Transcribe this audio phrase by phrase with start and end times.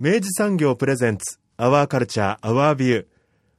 [0.00, 3.06] 明治産業プレゼンツアワーカルチャーアワービュー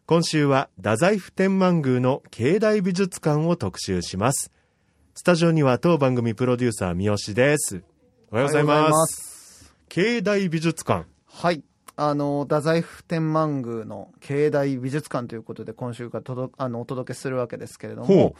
[0.06, 4.50] 今週は太宰府天満宮の境内美術館を特集します。
[5.16, 7.84] スタジオには当番組プロデューサー三好です。
[8.32, 9.76] おはようございます。
[9.90, 11.08] 境内美術館。
[11.26, 11.62] はい
[11.98, 18.38] あの太宰府天満宮の境内美術館ということで今週から届あのお届けするわけですけれども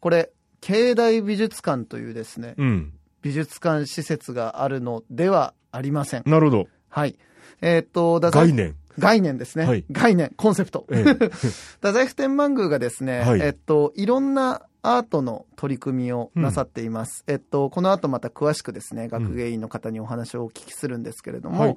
[0.00, 2.92] これ境内美術館というですね、うん、
[3.22, 6.24] 美術館施設があるのではありません。
[6.26, 7.14] なるほどはい。
[7.60, 8.74] えー、っと概念。
[8.98, 10.32] 概念ですね、はい、概念。
[10.38, 17.22] コンセプト、ええ、 太宰府天満宮がですね、はい、えっといろんなアートの取り組みをなさっています。
[17.26, 21.76] うん、えっと、この後また詳しくですね、学芸員の方にお話をお聞きするんですけれども、はい、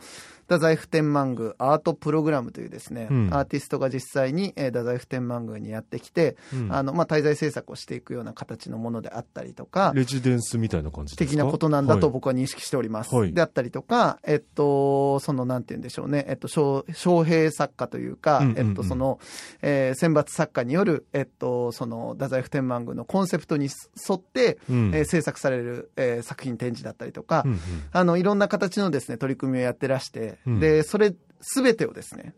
[0.49, 13.15] 太宰府天満宮アートプログラムというですね、うん、アーティストが実際に、えー、太宰府天満宮にやってきて、うん、あの、まあ、滞在制作をしていくような形のものであったりとか、レジデンスみたいな感じ的なことなんだと僕は認識しております。
[13.15, 19.19] はい、であったりとか、えっと、その、なんて言うんでしょうね、えっと、招聘作家というか、えっと、その、
[19.61, 23.65] えー、選抜作家による、えっと、その、太宰府天満宮のコンセプトに
[24.09, 27.59] 沿って、うん、えー、制作される、えー、作品展示だったりとか、うんうん、
[27.91, 32.33] あのいろんな形のですね取り組みをやってらして、うん、でそれすべてをですね、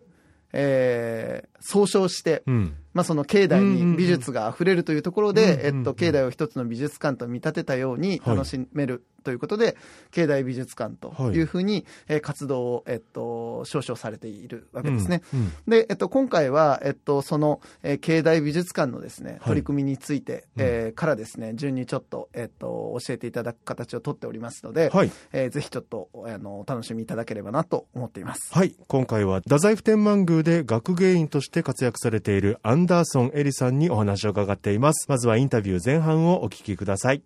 [0.53, 9.77] えー、総称して、うん、まあ、その境内に美術があふれるというところで、えっと、境内を一つの美術館と見立てたように楽しめるということで、
[10.11, 15.21] 境内美術館というふうに、え活動を、えっと、少々されているわけですね。
[15.33, 28.51] うんうん、で、えっと、今回は、えっと、その、えー、境内美術館のですね、取り組みについて、はい、えー、からですね、順にちょっと、えっと、教えていただく形をとっておりますので、はい、えー、ぜひちょっと、あの、お楽しみいただければなと思っています。
[28.51, 28.75] はい。
[28.87, 35.05] 今回は、太宰府天満宮で学芸員として活躍されているアンダーソン・エリさんにお話を伺っています。
[35.07, 37.23] まずはインタビュー前半をお聞きください。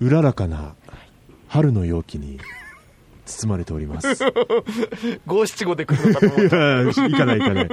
[0.00, 0.74] うららかな
[1.48, 2.40] 春の陽気に
[3.26, 4.08] 包まれております。
[5.26, 6.56] 五七五で来るのかと思った。
[6.56, 7.68] いや、行かない行かない。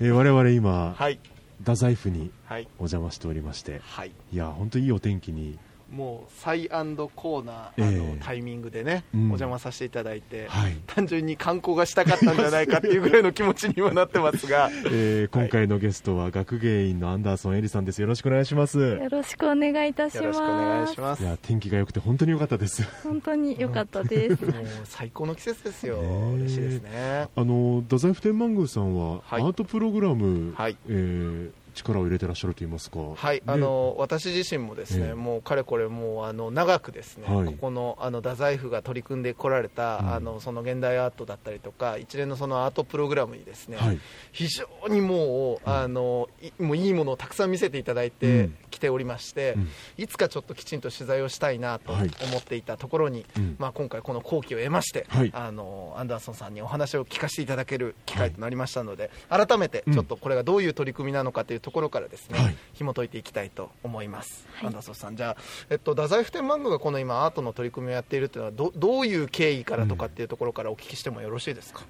[0.00, 1.20] えー、我々今、はい、
[1.60, 5.58] 太宰府にお邪魔しておりまして、はい、いや、本当いいお天気に
[5.90, 18.00] もうサイコーナー、あのタイミングでね、うん、お邪魔させていただいて、はい、単純に観光がしたかったんじゃないかっていうぐらいの気持ちにはなってますが、 えー、今回のゲストは学芸員のアンダーソン・エリさんです。
[18.00, 18.78] よろしくお願いします。
[18.78, 21.22] よろしくお願いいたします。
[21.22, 22.82] いや天気が良くて本当に良かったです。
[23.02, 24.44] 本当に良かったです。
[24.46, 26.06] もう最高の季節ですよ、え。
[26.06, 27.28] ー、嬉しいですね。
[27.34, 30.76] あの太宰府天満宮さんは、はい、アートプログラム、はい。
[30.88, 31.50] えー、
[31.82, 33.00] 力を入れてらっしゃると言いますか。
[33.14, 44.00] はいあの私自身もですね、えもうかれこれもうあの長くですね、はい、ここのあの太宰府が取り組んでこられた、うん、あのその現代アートだったりとか一連のそのアートプログラムにですね、はい、
[44.32, 49.68] 非常にもう、あのいもういいものをたくさん見せていただいてきておりまして、うん、
[49.98, 52.04] いつかちょっときちんと取材をしたいなと思
[52.38, 65.36] っていたところに、はい、まあ、今回この好機を得まして、あのアンダーソンさんにお話を聞かせていただける機会となりましたので、改めてちょっとこれがどういう取り組みなのかというところからですね、はい、紐解いていきたいと思います、はい、アンダーソンさんじゃあ、
[65.70, 71.86] えっと、太宰府天満宮がこの今アートの取り組みをやっているというのはどどういう経緯からとかっていうところからお聞きしてもよろしいですか、うん、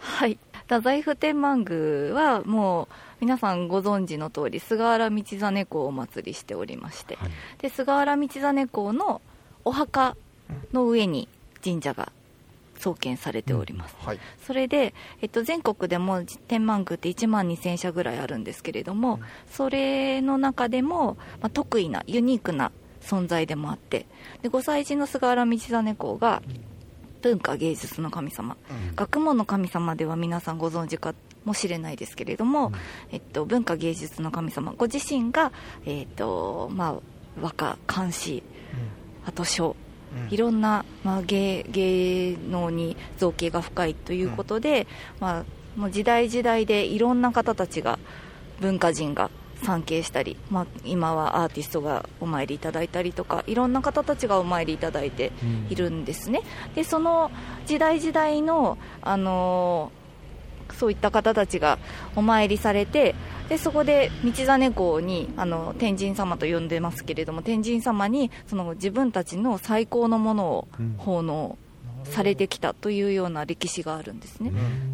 [0.00, 0.38] はい。
[0.66, 9.20] 太宰府天満宮はもう皆さんご存知の通り菅原道真公をお祭りしておりまして、はい、で菅原道真公の
[9.64, 10.16] お墓
[10.72, 11.28] の上に
[11.62, 12.12] 神社が
[12.78, 14.06] 創建されております、うん。
[14.06, 19.20] はい、それで、えっと、全国でも天満宮って1万2000社ぐらいあるんですけれども、うん、
[19.50, 24.06] それの中でも、まあ、得意なユニークな存在でもあって
[24.42, 26.42] で5歳児の菅原道真公が
[27.22, 31.14] 文化芸術の神様、うん、学問の神様では皆さんご存知か
[31.44, 32.72] もしれないですけれども、
[33.10, 35.52] えっと、文化芸術の神様ご自身が、
[35.86, 36.94] えっとまあ、
[37.40, 38.42] 和歌漢詩
[39.24, 39.85] あと書うん、
[40.30, 44.86] いろんな、まあ、芸芸能に造形が深いということで、うん、
[45.20, 45.44] まあ、
[45.76, 47.98] もう時代時代でいろんな方たちが
[48.60, 49.30] 文化人が
[49.62, 55.32] 参詣したり、まあ、今はアーティストがお参りいただいたりとかいろんな方たちがお参りいただいて
[55.70, 57.30] いるんですね、うん、でその
[57.66, 61.78] 時代時代の、あのー、そういった方たちが
[62.14, 63.14] お参りされて
[63.48, 71.56] でそこで道真公にあの天神様と呼んでますけれども天神様にその自分たちの最高のものを奉納
[72.04, 74.52] されてきたというような歴史があるんですね。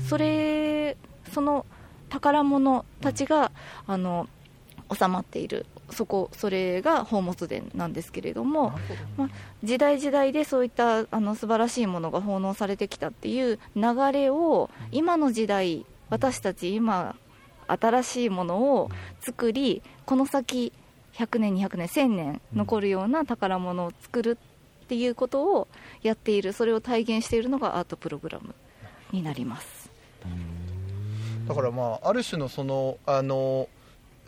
[0.09, 0.97] それ
[1.33, 1.67] その
[2.09, 3.53] 宝物たちが
[3.87, 4.29] あの
[4.93, 5.67] 収まっている。
[5.91, 8.73] そこそれが宝物殿なんですけれども、
[9.19, 9.29] まあ、
[9.63, 17.15] 時代時代でそういったあの素晴らしいものが奉納されてきたっていう流れを今の時代私たち今
[17.67, 20.73] 新しいものを作りこの先
[21.15, 24.39] 100年200年1000年残るような宝物を作る
[24.85, 25.69] っていうことを
[26.03, 28.55] やっているそれを体現しているのがアートプログラム
[29.13, 29.91] になります
[31.47, 33.69] だからまあある種のそのあの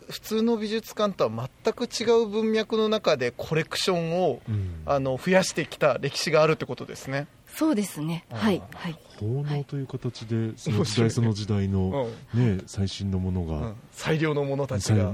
[0.09, 7.27] 普通の美術館とは全く違う文脈の中でコレクションを、うん、あの増やしてきた歴史があるってことですね。
[7.47, 8.25] そうですね。
[8.29, 8.61] はい。
[8.75, 8.99] はい。
[9.19, 15.11] 奉納という形で、その時代 その時代の、ね、最新のものが、うん、最良のものたちが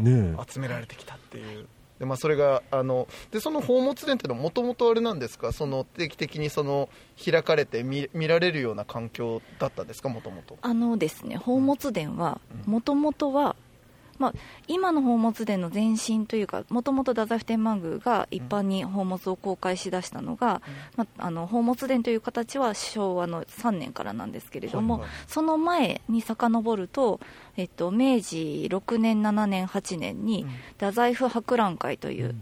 [0.47, 1.67] 集められてきたっていう。
[1.99, 5.51] でまあ、それがあのでその宝物殿っていうのはもともとあれなんですか？
[5.51, 6.89] その定期的にその
[7.23, 10.09] 開かれて見見られるような環境だったんですか？
[10.09, 10.57] もともと。
[10.63, 13.55] あのですね宝物殿はもともとは
[14.21, 14.33] まあ、
[14.67, 20.61] 今の宝物殿の前身というかもともと太宰府天満宮が一般に宝物を公開しだしたのが、
[20.95, 27.19] まあ、あの宝物殿という形は昭和の3年からなんですけれども、はいはい、その前に遡ると、
[27.57, 32.41] えっと、明治6年7年8年に太宰府博覧会という、うん。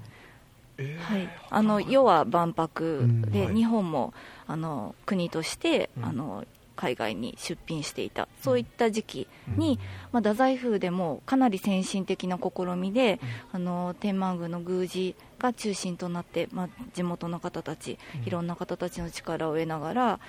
[0.79, 4.13] えー、はい、あの要は万博で、日本も
[4.47, 6.43] あの国として、あの
[6.79, 8.29] 海外に出品していた。
[8.41, 9.27] そういった時期
[9.57, 9.77] に、
[10.13, 13.19] まあ、太宰府でもかなり先進的な試みで、
[13.51, 20.19] あの天満宮の宮司が中心となって、まあ、地元の方たちいろんな方たちの力を得ながら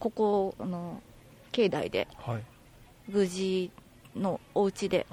[0.00, 1.00] ここあの
[1.52, 2.08] 境内で、
[3.06, 3.70] 宮司
[4.16, 5.06] のお家で、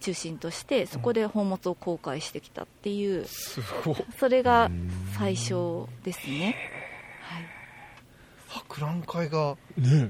[0.00, 3.24] 中心としてそこで宝物を公開してきたっていう、
[4.18, 4.70] それが
[5.16, 6.54] 最初ですね。
[8.56, 9.56] 博覧会が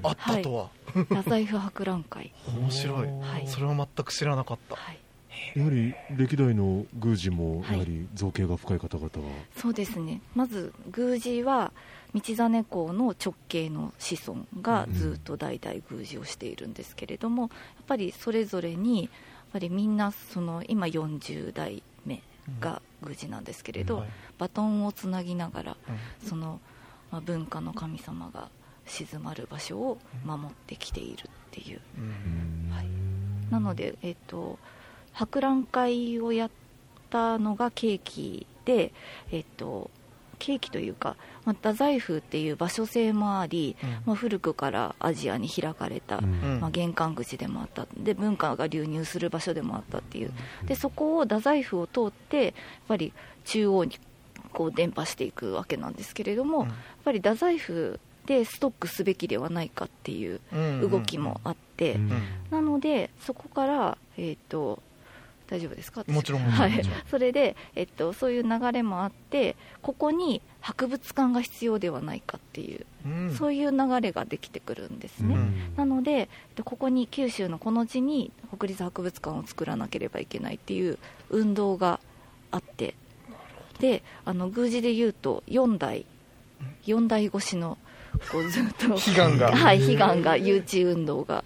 [0.03, 2.33] あったとは、ね、太宰府博覧会。
[2.47, 4.99] 面白い、はい、それは全く知らなかった、はい、
[5.55, 9.25] やはり歴代の宮司もやはり造形が深い方々が、は？
[9.25, 10.21] い、そうですね。
[10.35, 11.71] まず宮司は
[12.13, 17.51] 道真公の直系の子孫がずっと代々宮司をしているんですけれども、やっ
[17.85, 19.09] ぱりそれぞれにやっ
[19.53, 22.21] ぱりみんなその今40代目
[22.59, 24.05] が宮司なんですけれど、
[24.37, 25.77] バトンをつなぎながら、
[26.25, 26.61] その
[27.11, 28.49] まあ、文化の神様が
[28.85, 31.81] 静まる場所を守ってきているっていう、
[32.73, 32.87] はい、
[33.51, 34.57] なので、えーと、
[35.13, 36.51] 博覧会をやっ
[37.09, 38.93] たのがケーキで、
[39.31, 39.89] えーと、
[40.39, 41.15] ケーキというか、
[41.45, 47.87] まあ、太宰府っていう場所性もあり、うん、まあ、古くからアジアに開かれた、うん、まあ、玄関口でもあった。
[47.97, 50.31] で文化が流入する場所でもあったっていう。
[50.65, 52.53] でそこを太宰府を通ってやっ
[52.87, 53.13] ぱり
[53.45, 53.99] 中央に
[54.47, 60.41] こう伝播していくわけなんですけれども、うん、やっぱり太宰府でストックすべきではないかっていう
[60.81, 62.11] 動きもあって、うんうん。
[62.11, 64.83] うん、なのでそこから、えーと、
[65.49, 66.03] 大丈夫ですか？
[66.07, 76.27] もちろんはい、 それで、えっと、そういう流れもあってここに博物館が必要ではないかっていう、うん、そういう流れができてくるんですね、うん、なので
[76.65, 80.99] ここに九州のこの地に国立博物館を作らなければいけないっていう
[81.29, 82.01] 運動が
[82.51, 82.95] あって
[83.79, 86.05] であの宮司でいうと4代
[86.85, 87.77] 4代越しの
[88.31, 88.87] こうずっと。
[88.87, 89.55] 悲願が。
[89.55, 91.43] はい悲願が誘致運動が。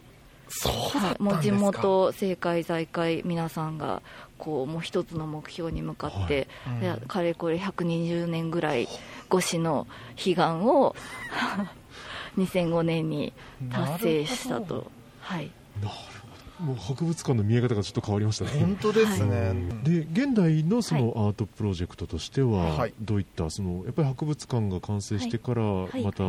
[0.53, 4.01] そうはい、もう地元政界財界皆さんが
[4.37, 6.87] こうもう一つの目標に向かって、はい。
[6.89, 8.87] うん、かれこれ120年ぐらい
[9.33, 10.95] 越しの悲願を
[12.37, 13.33] 2005年に
[13.71, 14.91] 達成したと。
[15.21, 15.51] はい
[16.61, 18.51] もう博物館の見え方がちょっと変わりましたね。
[18.59, 19.39] 本当ですね。
[19.39, 26.23] はい、で現代のそのアートプロジェクトとしては、はい、どういったそのやっぱり博物館が完成してからまた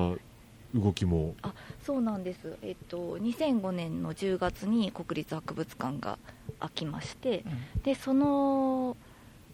[0.75, 1.53] 動きも、あ
[1.85, 2.57] そうなんです。
[2.63, 6.19] えっと2005年の10月に国立博物館が
[6.61, 7.45] 開きまして、
[7.77, 8.97] うん、でその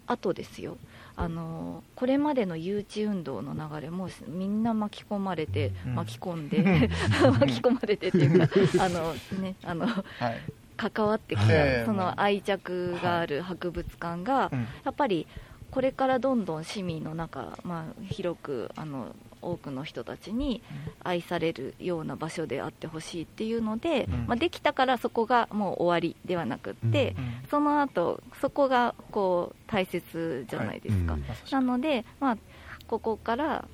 [0.06, 0.78] 後ですよ。
[1.16, 6.88] あのこれまでの誘致運動の流れもみんな巻き込まれて、巻き込んで
[7.40, 8.48] 巻き込まれてっていうか
[8.84, 10.04] あのねあの、はい、
[10.78, 14.50] 関わってきた、その愛着がある博物館が、
[14.84, 15.26] やっぱり
[15.70, 20.62] これからどんどん市民の中、まあ、広くあの多くの人たちに
[21.02, 32.38] 愛されるような場所であってほしいっていうので、うん、まあ、できたからそこがもう終わりではなくって、うん、その後そこがこう大切じゃないですか、はい、なので、まあ、
[32.86, 33.68] ここから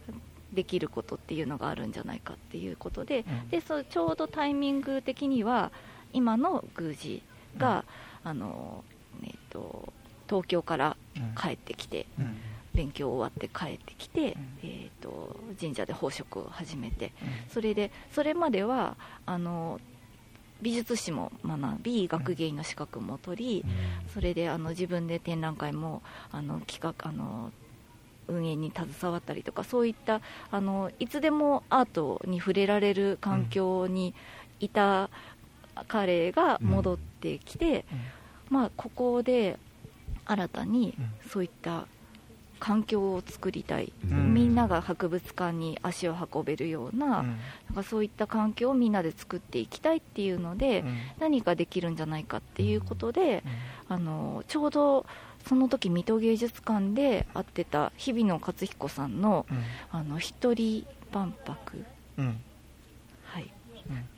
[0.53, 5.73] できることっていうのがあるんじゃないかっていうことでうん、でそちょうどタイミング的には
[6.15, 7.23] 今の宮司
[7.59, 7.85] が、
[8.25, 8.85] うん、あの
[9.23, 9.93] えーと、
[10.29, 10.97] 東京から
[11.41, 12.37] 帰ってきて、うん、
[12.75, 17.13] 勉強終わって帰ってきて、えーと、神社で宝飾を始めて、
[17.53, 19.81] それでそれまではあの
[20.63, 23.65] 美術史も学び学芸員の資格も取り、
[24.13, 26.03] それであの自分で展覧会も
[26.33, 27.53] あの企画あの
[28.27, 34.15] 運営に携わったりとかそういったあのいつでもアートに触れられる環境に
[34.61, 35.11] いた
[35.89, 37.85] 彼が戻ってきて、
[38.51, 39.59] うん、まあ、ここで
[40.27, 40.95] 新たに
[41.29, 41.87] そういった
[42.61, 50.83] 環境を作りたい、うん、みんなが博物館に足を運べるようなうん、なんかそういった環境をみんなで作っていきたいっていうので、
[51.19, 53.43] 何かできるんじゃないかっていうことで、
[53.89, 55.05] あのちょうど
[55.47, 61.85] その時水戸芸術館で会ってた日比野勝彦さんのうん、あの一人万博、
[62.19, 62.41] うん、
[63.25, 63.53] はい、
[63.91, 64.09] うん、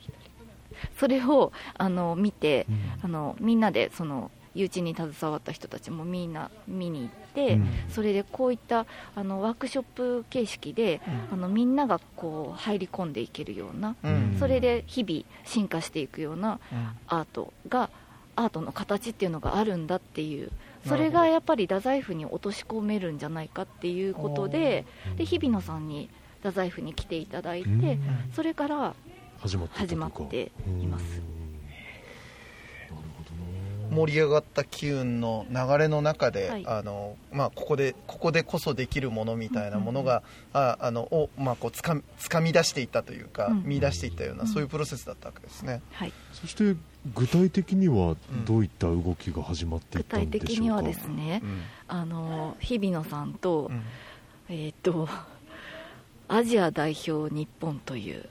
[0.99, 2.65] それをあの見て、
[3.01, 13.95] あのみんなでその誘致に携わった人たちもみんな見に行って、それでこういったあのワークショップ形式で、あのみんながこう入り込んでいけるような、
[14.39, 16.59] それで日々進化していくような
[17.07, 17.89] アートが、
[18.35, 20.51] アートの形っていうのがあるんだっていう
[20.87, 24.85] それがやっぱり太宰府に落とし込めるんじゃないかっていうことで
[25.17, 27.97] で日比野さんに太宰府に来ていただいて
[28.35, 28.95] それから
[29.39, 29.69] 始まっ
[30.29, 30.51] て
[30.81, 31.37] います。
[33.89, 45.81] 盛り上がった機運の流れの中で、はい、あのまあ、ここでここでこそできるものみたいなものが、うんうん、ああのを、まあ、こうつかつかみ出していったというか、うん、見出していったような、そういうプロセスだったわけですね。
[45.93, 46.75] はい、そして
[47.15, 48.15] 具体的には
[48.45, 51.41] どういった動きが始まっていったんでしょうか、具体的にはですね、
[51.87, 53.71] あの日比野さんと、
[54.49, 55.07] えっ、と
[56.27, 58.25] アジア代表日本という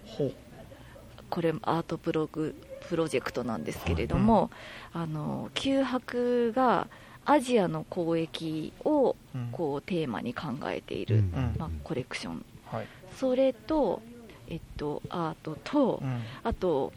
[1.36, 2.54] これアートプログ
[2.88, 4.48] プロジェクトなんですけれども、
[4.92, 6.88] はい、あの九博が
[7.26, 9.16] アジアの交易を
[9.52, 11.22] こうテーマに考えている、
[11.58, 14.00] まあ、コレクション、はい、それと、
[14.48, 16.02] えっと、アートと、
[16.42, 16.94] あと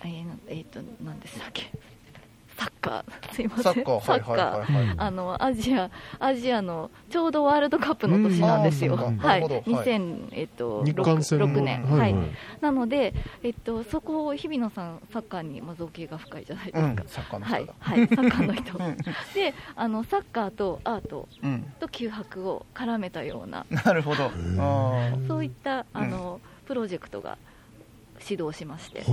[0.00, 1.70] えー、えー、と何でしたっけ？
[2.58, 18.78] サッカー、すいません、サッカー、サッカー、あのアジア、アジアのちょうどワールドカップの年なんですよ、はい、2006、えっと、6年、はい、はい、なので、えっと、そこを日比野さん、サッカーに造形が深いじゃないですか、うん、サッカーの人、はい、はい、 サッカーの人、
[19.34, 21.28] であのサッカーとアート
[21.78, 24.30] と九博を絡めたような、なるほど、
[25.28, 27.38] そういったあの、プロジェクトが
[28.28, 29.04] 指導しまして。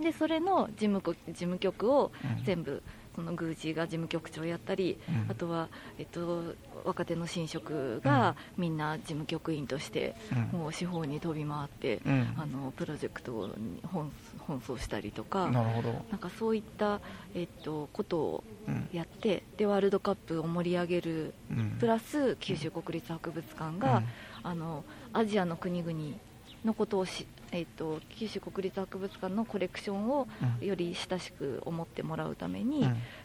[0.00, 2.12] でそれの事務事務局を
[2.44, 2.82] 全部、
[3.16, 4.96] その宮司が事務局長やったり、
[5.28, 10.14] あとは、えっと、若手の神職がみんな事務局員として、
[10.52, 12.00] もう司法に飛び回って、
[12.36, 16.04] あのプロジェクトに奔走したりとかなるほど。
[16.10, 17.00] なんかそういった、
[17.34, 18.44] えっと、ことを
[18.92, 21.34] やって、でワールドカップを盛り上げる、
[21.80, 24.04] プラス九州国立博物館が、
[24.44, 26.16] あのアジアの国々
[26.64, 30.28] のことをしえーと、九州国立博物館のコレクションを
[30.60, 32.84] より親しく思ってもらうために、うん、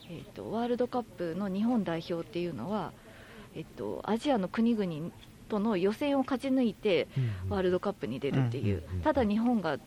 [0.09, 2.93] えーと、ワールドカップの日本代表っていうのは、
[3.55, 5.11] えーと、アジアの国々
[5.49, 7.07] との予選を勝ち抜いて
[7.49, 9.77] ワールドカップに出るっていう、ただ日本が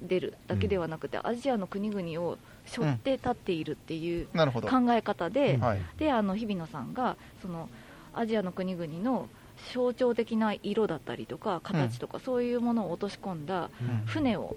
[0.00, 5.58] 出るだけではなくて、アジアの国々を背負って立っているっていう考え方で,、
[5.96, 7.68] であの日比野さんがその
[8.12, 9.28] アジアの国々の
[9.72, 13.70] 象徴的な色だったりとか形とか、そういうものを落とし込んだ
[14.06, 14.56] 船を、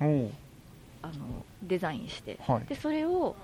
[0.00, 1.12] あの
[1.62, 3.36] デザインして、でそれを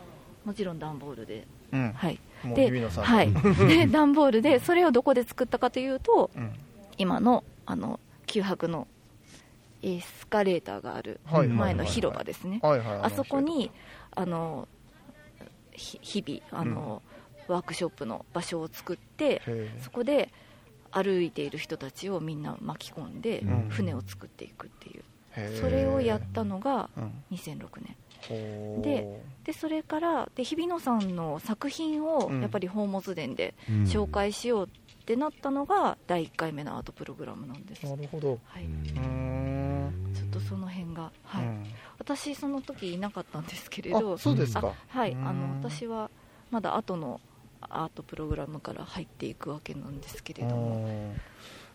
[0.44, 2.18] もちろん段ボールで、はい。
[2.54, 3.32] ではい、
[3.68, 6.30] で段ボールでそれをどこで作ったかというと、
[6.96, 8.86] 今のあの九博の
[9.82, 13.70] エスカレーターがある前の広場ですね、あそこに
[14.14, 14.68] あの
[15.72, 17.02] 日々あの、
[17.48, 19.42] ワークショップの場所を作って
[19.82, 20.32] そこで
[20.92, 25.04] 歩いている人たちをみんな巻き込んで船を作っていくっていう、
[25.60, 26.90] それをやったのが
[27.30, 27.68] 2006
[28.28, 33.54] 年、ででそれからで日比野さんの作品をやっぱり宝物殿で
[33.86, 37.84] 紹介しようってなったのが第1回目のアートプログラムなんです。
[37.84, 38.64] なるほど、はい、
[40.14, 41.44] ちょっとその辺が、はい、
[41.98, 44.18] 私その時いなかったんですけれど。
[44.18, 44.72] そうですか。
[44.88, 45.14] はい。
[45.14, 46.10] あの私は
[46.50, 47.20] まだ後の
[47.60, 51.14] アートプログラムから入っていくわけなんですけれども。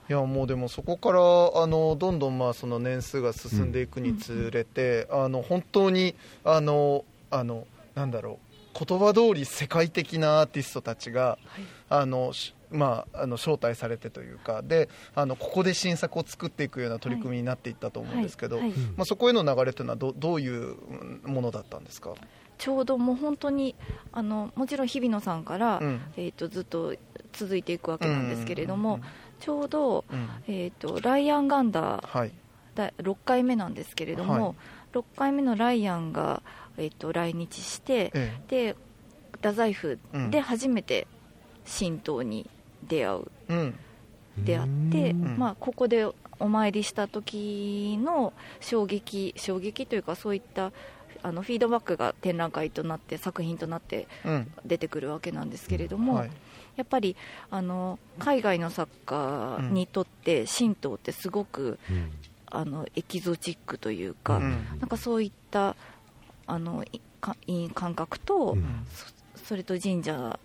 [0.08, 6.14] いやもうでもそこからあのどんどんまあその年数が進んでいくにつれて、うん、あの本当に
[6.44, 7.66] あのあの
[7.96, 8.38] なんだろ
[8.76, 12.34] う言葉通り世界的なアーティストたちが、はい、あの
[12.72, 20.76] まあ、あの招待されてというかであのここで新作を作っていくような取り組みになっていったと思うんですけど、まあ、そこへの流れというのはどどういう
[21.24, 22.14] ものだったんですか？
[22.58, 23.76] ちょうどもう本当に
[24.12, 26.96] あのもちろん日比野さんから、うん、えーと、ずっと
[27.34, 29.00] 続いていくわけなんですけれども、
[29.40, 32.32] ちょうど、うん、えーと、ライアン・ガンダー、はい、
[32.76, 34.54] だ6回目なんですけれども、は
[34.94, 36.42] い、6回目のライアンが、
[36.78, 38.76] えーと、来日して、ええ、で
[39.34, 41.08] 太宰府で初めて
[41.80, 42.50] 神道に
[42.88, 43.76] 出会う、うん、
[44.38, 46.08] 出会って、まあ、ここで
[46.40, 50.72] お参りした時の衝撃衝撃というかそういった
[51.26, 54.08] あのフィードバックが展覧会となって作品となって
[54.64, 56.32] 出てくるわけなんですけれども、うんはい、
[56.76, 57.16] やっぱり
[57.50, 62.12] あの海外の作家にとって神道ってすごく、うん、
[62.46, 65.76] あのエキゾチックというか、うん、なんかそういった
[66.46, 66.86] あの
[67.74, 68.56] 感覚と、
[69.36, 70.40] そ、それと神社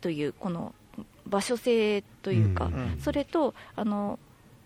[0.00, 0.74] というこの
[1.26, 4.18] 場所性というか、それとあの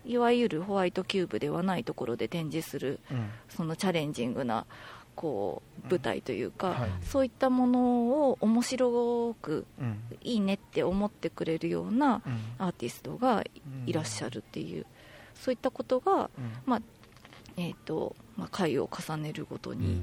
[0.05, 3.01] いわゆるホワイトキューブではないところで展示する、
[3.49, 4.65] そのチャレンジングな
[5.19, 9.65] こう舞台というか、はい、そういったものを面白く、
[10.21, 12.21] いいねって思ってくれるような
[12.57, 13.43] アーティストが
[13.85, 14.85] いらっしゃるっていう、
[15.35, 16.29] そういったことが、
[16.65, 16.81] まあ
[17.57, 20.01] えーとまあ、回を重ねるごとに、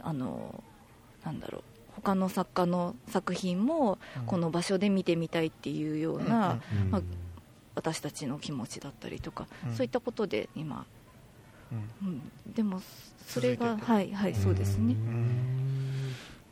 [0.00, 0.64] あの
[1.24, 1.62] なんだろう
[1.94, 6.60] 他の作家の作品もこの場所で見てみたいっていうような、
[6.90, 7.02] まあ、
[7.76, 9.46] 私たちの気持ちだったりとか、
[9.76, 10.84] そういったことで今、うん、
[12.54, 12.80] でも
[13.26, 14.96] それがはいはいそうですね。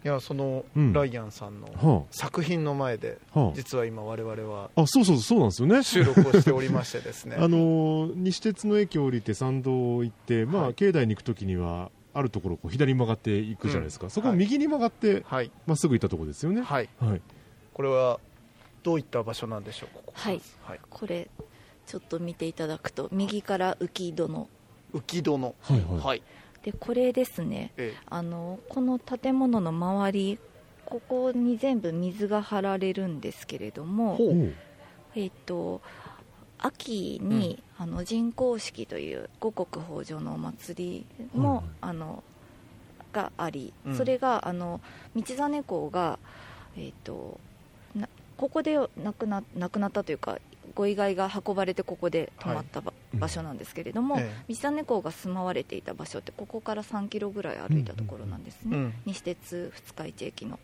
[0.05, 5.83] いやその、ライアンさんの作品の前で、はあ、実は今我々はあそうそうそうなんですよね。
[5.83, 7.37] 収録をしておりましてですね。
[7.41, 16.63] あの西鉄の駅を降りて参道を行って、まあ、はい、境内に行くときにはあるところこう左に曲がっていくじゃないですか、うん、そこを右に曲がってま、はい、っすぐ行ったところですよね。
[16.63, 17.21] はい、はい、
[17.75, 18.21] これは
[18.85, 21.29] どういった場所なんでしょうここはい、はい、これ
[21.87, 24.49] ちょっと見ていただくと右から浮殿
[24.95, 26.23] 浮殿はい、はい、
[26.63, 30.39] でこれですね、ええ、あのこの建物の周り
[30.85, 34.19] ここに全部水が張られるんですけれども、
[35.15, 35.83] えっ、と
[36.59, 42.25] 秋に、うん、あの人工式という五穀豊穣のお祭りも、あの
[43.13, 44.81] があり、うん、それがあの
[45.15, 46.19] 道真公が、
[46.77, 47.39] えーと、
[47.95, 50.39] とここで亡くな亡くなったというか
[50.75, 52.83] ご遺骸が運ばれてここで泊まった
[53.15, 60.59] 場,、所なんですけれども、道真公が住まわれていた場所ってここから3キロぐらい歩いたところなんですね、うん、西鉄二日市駅の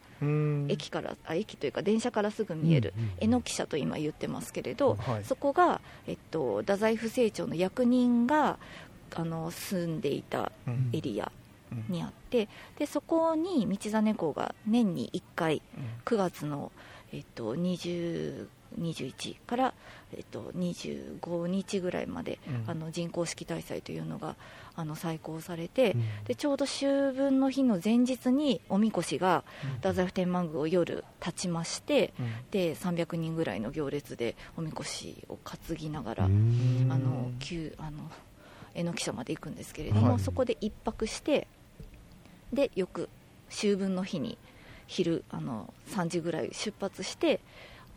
[0.68, 8.58] 駅からあ駅というか電車からすぐ見える榎木社と今言ってますけれど、はい、そこが、えっと、太宰府政庁の役人が
[9.14, 10.50] あの住んでいた
[10.92, 11.30] エリア、
[11.88, 15.62] にあってでそこに道真公が年に1回
[16.04, 16.72] 9月の、
[17.12, 18.46] えっと、20
[18.80, 19.74] 21から、
[20.12, 24.36] えっと、25日ぐらいまで、うん、あの人工式大祭というのが
[24.76, 29.44] あの再興されて、うん、でちょうど秋分の日の前日におみこしが
[29.76, 38.10] 太宰府天満宮を夜立ちまして、うん、で300人ぐらいの行列でおみこしを担ぎながら、あの旧あの
[38.74, 41.46] 榎木社まで行くんですけれども、はい、そこで1泊して
[42.52, 43.08] で翌
[43.50, 44.38] 秋分の日に
[44.86, 47.40] 昼あの3時ぐらい出発して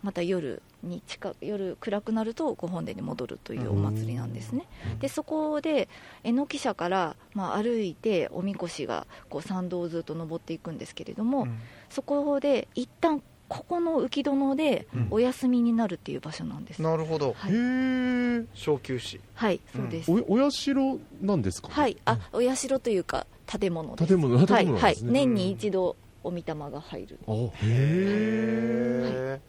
[0.04, 4.66] また夜に近夜暗くなるとご本殿に戻るというお祭りなんですね、
[5.00, 5.90] でそこで
[6.24, 18.46] 榎木社から、まあ、歩いておみこしがこう参道をずっと登っていくんですけれども、うん、そこで一旦ここの浮殿でお休みになるっていう場所なんです、うん、なるほど、はい、へえ。
[18.54, 19.22] 小休止。
[19.36, 20.74] はいそうです、おお社
[21.22, 21.70] なんですか？
[21.70, 21.96] はい。
[22.04, 24.10] あお社というか建物です。
[24.10, 27.20] 建物建物、ね、はい、はい、年に一度お御霊が入る。
[27.28, 29.42] へえ、はい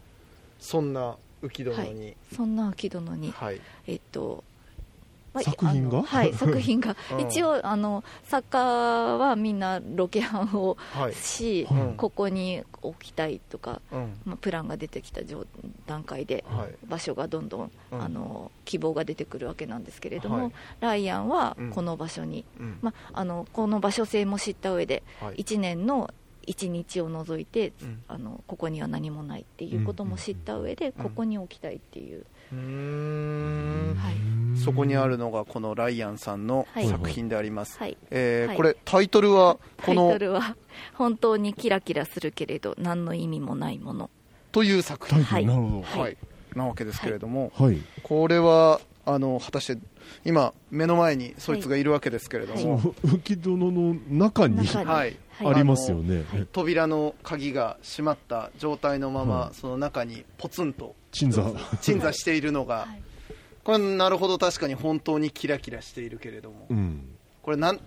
[0.60, 4.44] そんな浮殿に、はい、そんな浮殿に、はい、えっと
[5.42, 6.02] 作品が？
[6.02, 10.76] はい 作品が、 うん、一応あの作家はみんなロケハンを
[11.12, 11.80] し、はい。
[11.82, 15.20] うん、ここに置きたいとか、うん、まあ、プランが出てきた
[15.86, 16.44] 段階で、
[16.86, 22.44] 場所がどんどん、あの希望が出てくるわけなんですけれども、ライアンはこの場所に、
[22.80, 26.12] まあ、あのこの場所性も知った上で、はい、1年の
[26.48, 32.24] 1日を除いて、うん、あのここには何もないっていうことも知った上で、ここに置きたいっていう。
[32.50, 40.56] はい、そこにあるのがこのライアンさんの作品であります、はい、えーはい、これタイトルはこのタイトルは
[40.94, 44.08] 「本当にキラキラするけれど何の意味もないもの」
[44.50, 45.22] という作品。
[45.22, 46.16] はい、なるほど、はい、
[46.56, 49.78] なわけですけれども、はい、これはあの果たして
[50.24, 54.66] 今目の前にそいつがいるわけですけれども、はい、浮殿の中に。
[54.66, 61.44] はいありますよね、扉の鍵が閉まった状態のまま、その中にポツンと鎮座。
[61.80, 62.88] 鎮座しているのが、
[63.64, 67.02] これなるほど確かに本当にキラキラしているけれども、うん、
[67.42, 67.80] これなん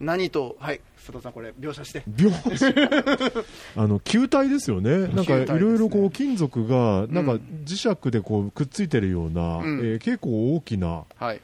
[0.00, 2.02] 何と、はい、佐藤さん、これ、描写して。
[2.06, 3.44] 描写。
[3.76, 11.40] あの球体ですよね、なんかいろいろこう金属が、なんか磁石でこうくっついてるような、うん、えー、結構大きな、はい、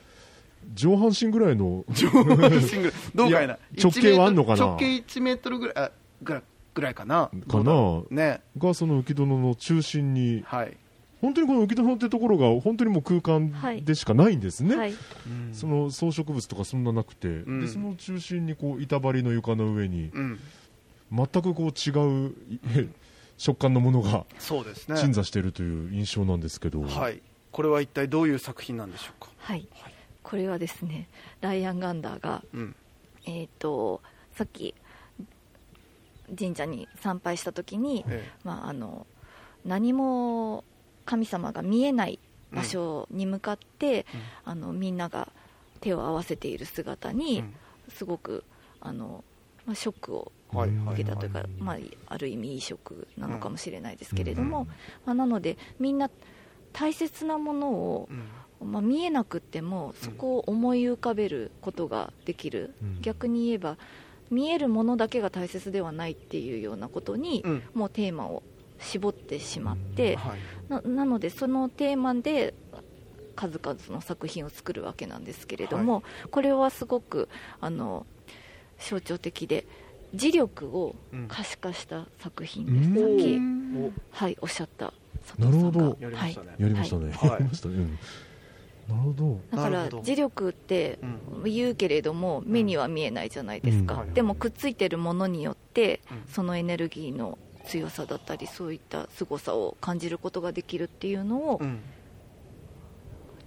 [0.75, 2.61] 上半身ぐらいの、上半身ぐらい、
[3.15, 5.91] どうかいな、直径はあんのかな、直径1メートルぐらい、あ
[6.23, 6.43] ぐら
[6.75, 10.77] ぐらいかな、かな、ね、がその浮き殿の中心に、はい、
[11.23, 13.53] 本当にこの浮き殿ってところが本当にもう空間
[13.85, 14.95] でしかないんですね、はい、
[15.53, 20.41] その装飾物とかそんななくて、うん、でその中心にこう板張りの床の上に、うん、
[21.13, 22.35] 全くこう違う
[23.39, 24.25] 食感のものが
[24.97, 27.21] 鎮座しているという印象なんですけど、はい、
[27.53, 29.92] これは一体どういう作品なんでしょうか、はい、はい、
[30.23, 31.09] これはですね
[31.41, 32.77] ライアン・ガンダーが、うん、
[33.27, 34.01] えーと、
[34.35, 34.75] さっき
[36.39, 39.07] 神社に参拝した時に、ええ、まあ、あの
[39.65, 40.65] 何も
[41.05, 42.19] 神様が見えない
[42.53, 44.07] 場所に向かって、
[44.45, 45.29] うん、あのみんなが
[45.81, 47.43] 手を合わせている姿に、
[47.89, 48.45] すごく
[48.81, 49.25] あの、
[49.67, 54.67] まあ、ショックを受けたというか、まあ、ある意味いいショックなのかもしれないですけれども、
[55.05, 56.09] まあ、なのでみんな
[56.73, 58.09] 大切なものを、
[58.65, 63.77] まあ、見えなくてもそこを思い浮かべることができる、逆に言えば
[64.31, 67.45] 見えるものだけが大切ではないっていうようなことに、
[67.75, 68.43] もうテーマを
[68.83, 72.55] 絞ってしまって、はい、ななのでそのテーマで
[73.37, 77.29] 数々の作品を作るわけなんですけれども、はい、これはすごく
[77.61, 78.07] あの
[78.79, 79.65] 象徴的で
[80.15, 80.95] 磁力を
[81.29, 84.93] 可視化した作品です、うん、さっき、はい、おっしゃった
[85.27, 85.97] 佐藤さんが。
[86.01, 87.89] やりましたね、やりましたね、はい、
[89.51, 90.99] だから磁力って
[91.45, 101.61] 言うけれども目には見えないじゃないですか、でもくっついてるものによってそのエネルギーの強さだったりそういった凄さを感じることができるっていうのを、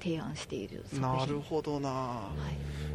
[0.06, 2.30] 提案しているなるほどな、は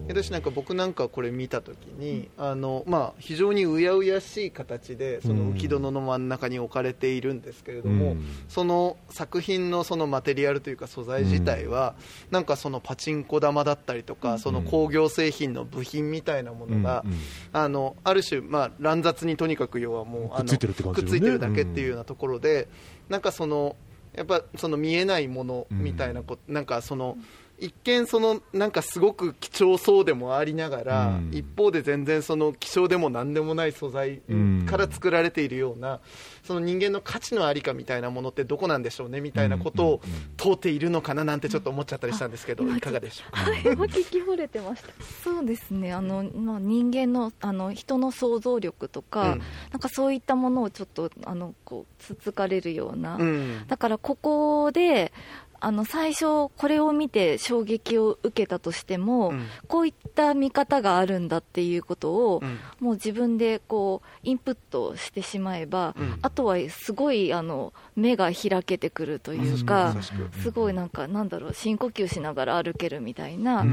[0.06, 11.96] い、私なんか僕なんかこれ見たときに、うん、あのまあ、非常にうやうやしい形でその浮き殿の真ん中に置かれているんですけれども、うん、その作品のそのマテリアルというか素材自体は、
[12.28, 17.04] うん、なんかそのパチンコ玉だったりとか、その工業製品の部品みたいなものが、
[17.52, 22.68] あのある種、まあ、乱雑にとにかく要はもうあのくっついてるだけっていうようなところで、
[23.08, 23.74] なんかその
[24.14, 27.16] やっぱその見えないものみたいなこと、うん、なんかその
[27.60, 34.22] 一見そのなんかすごく貴重そうでもありながら、うん、一方で全然その希少でも何でもない素材
[34.66, 36.00] から作られているような、
[36.42, 40.00] その人間の価値のありかみたいなものってどこなんでしょうねみたいなことを
[40.36, 43.70] 問うているのかななんてちょっと思っちゃったりしたんですけど、いかがでしょうか？
[43.70, 44.88] 今聞き惚れてました。
[45.22, 45.92] そうですね。
[45.92, 55.12] あのまあ人間のあの人の想像力とか、うん、なんかそういったものをちょっとあのこうつつかれるような、うん、だからここで
[55.60, 69.94] あの最初、これを見て衝撃を受けたとしても、うん、こういった見方があるんだっていうことを、うん、もう自分でこうインプットしてしまえば、うん、あとはすごいあの目が開けてくるというか、
[70.42, 73.64] すごいなんか、なんだろう、深呼吸しながら歩けるみたいな、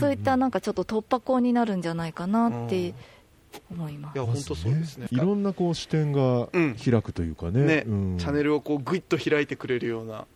[0.00, 2.94] そういったなんかちょっと突破口になるんじゃないかなって。
[3.70, 4.16] 思います。
[4.16, 5.06] いや本当そうですね。
[5.10, 7.62] いろんなこう視点が開くというかね。
[7.62, 10.26] ね、チャンネルをこうぐいっと開いてくれるような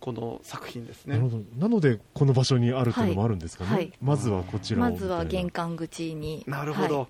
[0.00, 1.18] この作品ですね。
[1.58, 3.78] なのでこの場所にあるというのもあるんですかね、はい。
[3.78, 6.44] はい、まずはこちらまずは玄関口に。
[6.46, 7.08] なるほど、はい、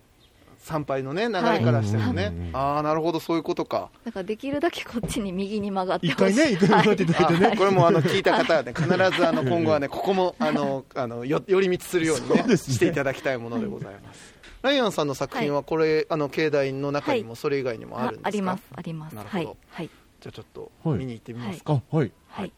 [0.59, 3.91] 参拝のね流れからしてもね、はい、ああなるほどそういうことか。
[4.05, 12.57] だからできるだけこっちに右に曲がって一回ね一回曲がっていただいてね、これもあの聞いた方はね 必ずあの今後はねここもあの あのよ寄り道するようにねね。
[12.57, 18.63] していただきたいものでございます、ライアンさんの作品はこれ、あの境内の中にもそれ以外にもあるんですか、あります。
[18.75, 19.15] あります。
[19.15, 19.91] なるほど、はい。
[20.21, 21.81] じゃあちょっと見に行ってみますか。
[21.91, 22.13] はい。
[22.39, 22.53] はい。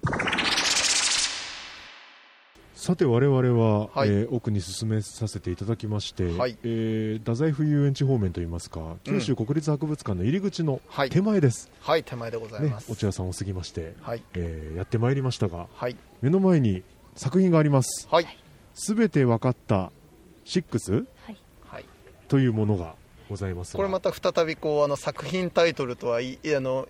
[2.75, 14.23] さて我々は、はい、えー、奥に進めさせていただきまして、はい、えー、太宰府遊園地方面といいますか九州国立博物館の入り口の手前です、はい、はい、手前でございます、ね、お茶屋さんを過ぎまして、はい。
[14.35, 16.83] えー、やってまいりましたが、はい、目の前に
[17.17, 18.07] 作品があります。
[18.75, 19.93] すべ、はい、て分かった
[20.45, 21.07] 6、
[21.65, 21.85] はい、
[22.29, 22.97] というものが
[23.31, 26.89] ございますこれまた再びこうあの作品タイトルとはいあの、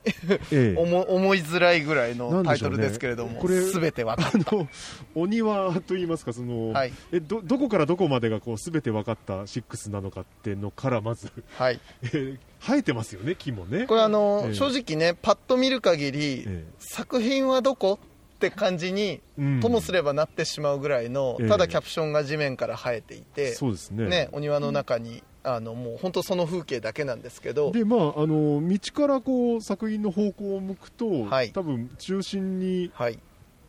[0.50, 4.57] ええ、 思思いづらいぐらいのタイトルですけれども、ね、これ全て分かった。
[5.14, 11.81] お庭といいますかその、はい、えどどこからどこまでがこう全て分かった6なのかっていうのからまず、はい。
[12.14, 13.87] え生えてますよね木もね。
[13.87, 16.46] これあの、え正直ねパッと見る限り、
[16.79, 19.20] 作品はどこって感じに、
[19.61, 24.09] ともすればなってしまうぐらいの、ただキャプションが地面から生えていて、そうですね。
[24.09, 27.72] ねお庭の中にあのもう本当その風景だけなんですけど。
[27.72, 32.90] で、まあ、あの道からこう作品の方向を向くと、はい、多分中心に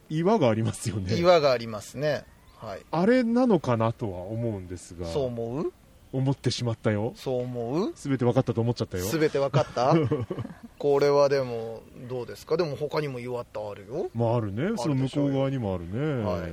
[0.09, 2.25] 岩がありますよね、岩がありますね、
[2.57, 5.07] はい、あれなのかなとは思うんですが。
[5.07, 5.73] そう思う？
[6.13, 7.13] 思ってしまったよ。
[7.15, 7.93] そう思う？
[7.95, 9.05] 全て分かったと思っちゃったよ。
[9.05, 9.95] 全て分かった？
[10.77, 12.57] これはでもどうですか？
[12.57, 14.09] でも他にも岩ってあるよ。
[14.13, 14.73] まああるね。
[14.75, 16.51] その向こう側にもあるね、はい、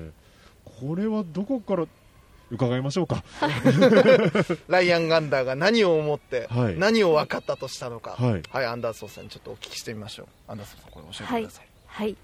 [0.81, 1.87] これはどこから
[2.51, 3.23] 伺いましょうか。
[4.69, 10.27] ライアン・ガンダーが何を思って、はい、何を分かったとしたのか、はい、はい、アンダーソンさんにちょっとお聞きしてみましょう。
[10.49, 11.67] アンダーソンさんこれ教えてください。
[11.87, 12.17] はい、はい、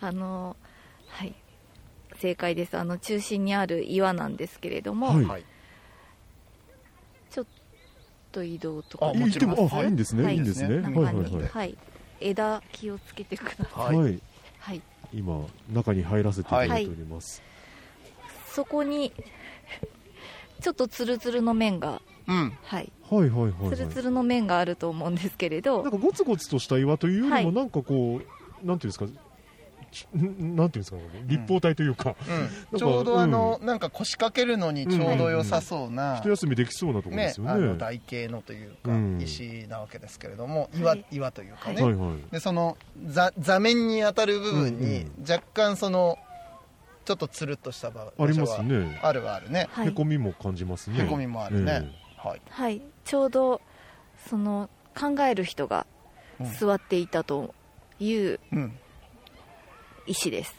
[0.00, 0.56] あの
[1.08, 1.34] はい。
[2.22, 2.76] 正解です。
[2.76, 5.44] あの中心にある岩なんですけれども、はい、
[7.30, 7.46] ちょっ
[8.30, 10.76] と移動とかあもちろんあいいんですね、はい、いいんですね。
[10.76, 11.76] 中に、はいはいはい、
[12.20, 14.20] 枝気をつけてください、はい、
[14.60, 17.42] はい、今中に入らせていただいております、
[18.46, 19.12] そこに
[20.60, 25.82] ちょっとつるつるの面が、うん、はい、はいはいはい、つるつるの面があると思うんですけれど。
[25.82, 28.20] なんかゴツゴツとした岩というよりもなんかこ
[28.62, 29.06] う、なんていうんですか
[30.14, 32.16] なんていうんですかね立方体というか、
[32.72, 38.90] うん、ちょうどあの、うん、なんか腰掛けるのにちょうど良さそうな、一休みできそうなところですよね、ね、あの台形のというか、
[39.22, 46.18] 石なわけですけれども岩,、岩というかね、はいはい、でその座座面に当たる部分に若干その、
[47.04, 49.00] ちょっとつるっとした場ありますね。
[49.02, 51.04] あるはあるね、へこみも感じますね。
[51.04, 53.60] へこみもあるね、はい、はい、ちょうど
[54.28, 55.86] その考える人が
[56.58, 57.54] 座っていたと
[57.98, 58.40] いう
[60.06, 60.54] 石です、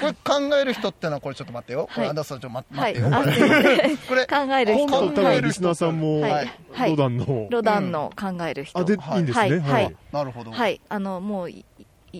[0.00, 4.86] これ考える人ってのはこれちょっと待ってよ、はい、これちょっと待ってよ、はい、これ 考える人。
[4.88, 6.50] 多分リスナーさんも、はい、
[6.90, 7.46] ロダンの。
[7.50, 9.58] ロダンの考える人、あでいいんですね。
[9.60, 10.50] はい、なるほど。
[10.50, 10.80] はい。
[10.88, 11.50] あのもう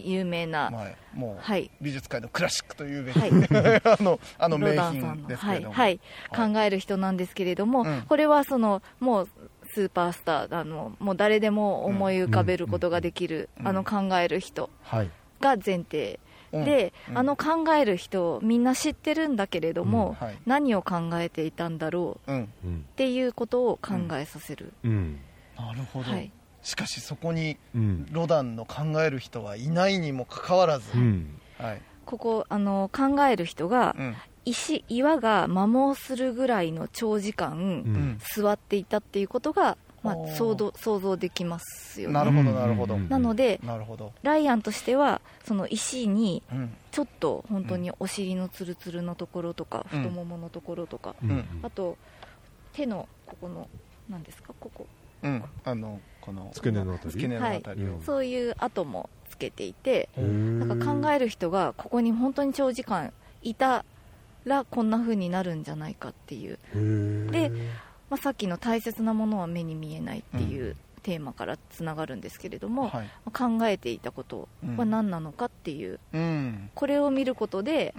[0.05, 3.31] 有名な、はい、もう、はい、美術界のクラシックというべき、はい、
[3.85, 6.01] あのあの名品ですけれども、はい、
[6.33, 9.29] はい、考える人なんですけれども、うん、これはそのもう
[9.73, 14.71] スーパースターあのもう誰でも思い浮かべることができる、うん、あの考える人
[15.41, 16.21] が前提、
[16.53, 22.45] で、あの考える人みんな知ってるんだけれども、はい、何を考えていたんだろうっ
[22.97, 26.31] ていうことを考えさせる、なるほど、はい
[26.65, 27.57] しかしそこに
[28.11, 30.91] ロダンの考える人はいないにもかかわらず、
[31.59, 33.95] はい、ここあの考える人が、
[34.45, 42.15] 石岩が摩耗するぐらいの長時間、座っていたっていうことが、まあ、想像想像できますよね。
[42.15, 42.99] なるほどなるほど。
[42.99, 43.61] なので
[44.23, 46.43] ライアンとしてはその石に
[46.93, 51.15] ちょっと本当にお尻のつるつるのところとか、太もものところとか、
[51.63, 51.97] あと
[52.73, 53.69] 手のここの
[54.09, 54.53] 何ですか？
[54.59, 54.87] ここ。
[55.23, 57.11] うん、あのこの付け根のあたり？
[57.11, 60.23] 付け根のあたり、はい、そういう跡もつけていてな
[60.75, 63.85] んか考える人がここに本当に長時間いた
[64.45, 66.59] らこんな風になるんじゃないかっていう。
[67.31, 67.51] で、
[68.09, 77.95] まあ、さっきの大切なものは目に見えないっていう、テーマからつながるんですけれども、はい、考えていたことは何なのかっていう、うん、これを見ることで、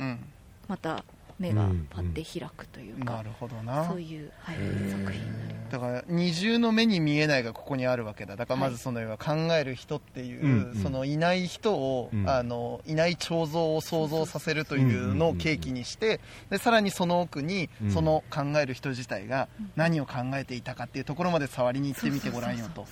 [0.68, 1.04] また
[1.38, 3.88] 目がパッて開くというか、なるほどな。
[3.88, 4.56] そういう、はい、
[4.90, 5.22] 作品
[5.70, 8.36] だから二重の目に見えないがここにあるわけだ。
[8.36, 22.86] だからまずその要は考える人っていう、はい、そのいない人を、うん、あのいない彫像を想像させるというのを契機にしてでさらにその奥にその考える人自体が何を考えていたかっていうところまで触りに行ってみてごらんよと。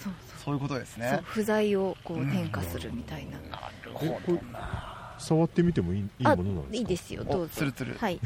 [0.44, 1.22] そういうことですね。
[1.24, 4.93] 不在をこう転化するみたいな、うん、なるほどな
[5.24, 6.78] 触ってみてもいいいいものなんですか？
[6.78, 7.54] いいですよどうぞ。
[7.54, 8.20] つるつるはい。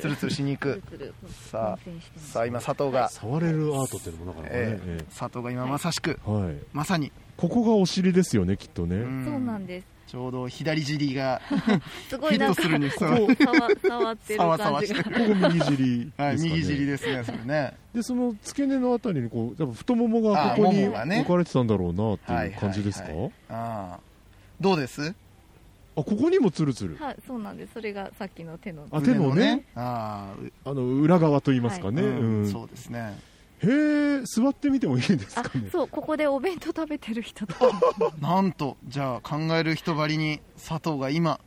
[0.00, 0.82] つるつるしに行く。
[1.50, 1.78] さあ
[2.18, 7.12] さあ今佐藤が触れるアートっていうのもなかなかね、えー、佐藤が今まさしく、はい、まさに。
[7.36, 8.96] ここがお尻ですよねきっとね。
[9.28, 9.86] そうなんです。
[10.06, 11.40] ちょうど左尻が
[12.08, 12.78] すごいなんかここ
[13.88, 15.02] 触ってる感じが。
[15.02, 17.74] ここ右尻はい、右尻ですねそれね。
[17.92, 23.08] でその付け根のあたりにこう多分太ももがここに置かれてたんだろうなっていう感じですか、
[23.48, 24.00] ああ。
[24.60, 25.14] どうです？
[25.96, 27.74] あここにもつるつるはいそうなんです。
[27.74, 29.64] それがさっきの手のあ手のね。
[29.74, 33.18] ああの裏側と言いますかね、はいうん、そうですね。
[33.62, 35.68] へえ座ってみてもいいんですかね。
[35.70, 37.54] そうここでお弁当食べてる人と。
[38.20, 41.40] なんとじゃあ考える人ばりに佐藤が今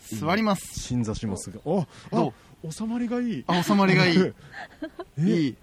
[0.00, 0.80] 座ります。
[0.80, 1.58] 新座しますが。
[1.66, 2.32] あど
[2.64, 2.72] う？
[2.72, 3.44] 収まりがいい。
[3.46, 4.32] あ収まりがいい。
[5.18, 5.56] いい。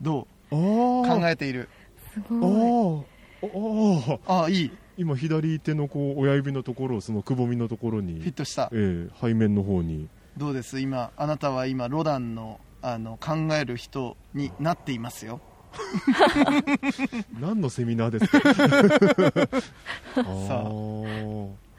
[0.00, 0.54] どう？
[0.54, 1.68] 考えている。
[2.14, 3.18] すごい。
[3.42, 10.08] あああいい今左手のこう親指のところそのくぼみのところにフィットした、えー、背面の方に。
[10.36, 10.80] どうです？
[10.80, 15.40] 今あなたは今ロダンのあの考える人になっていますよ。
[17.40, 18.40] 何のセミナーですか？
[20.22, 20.64] さあ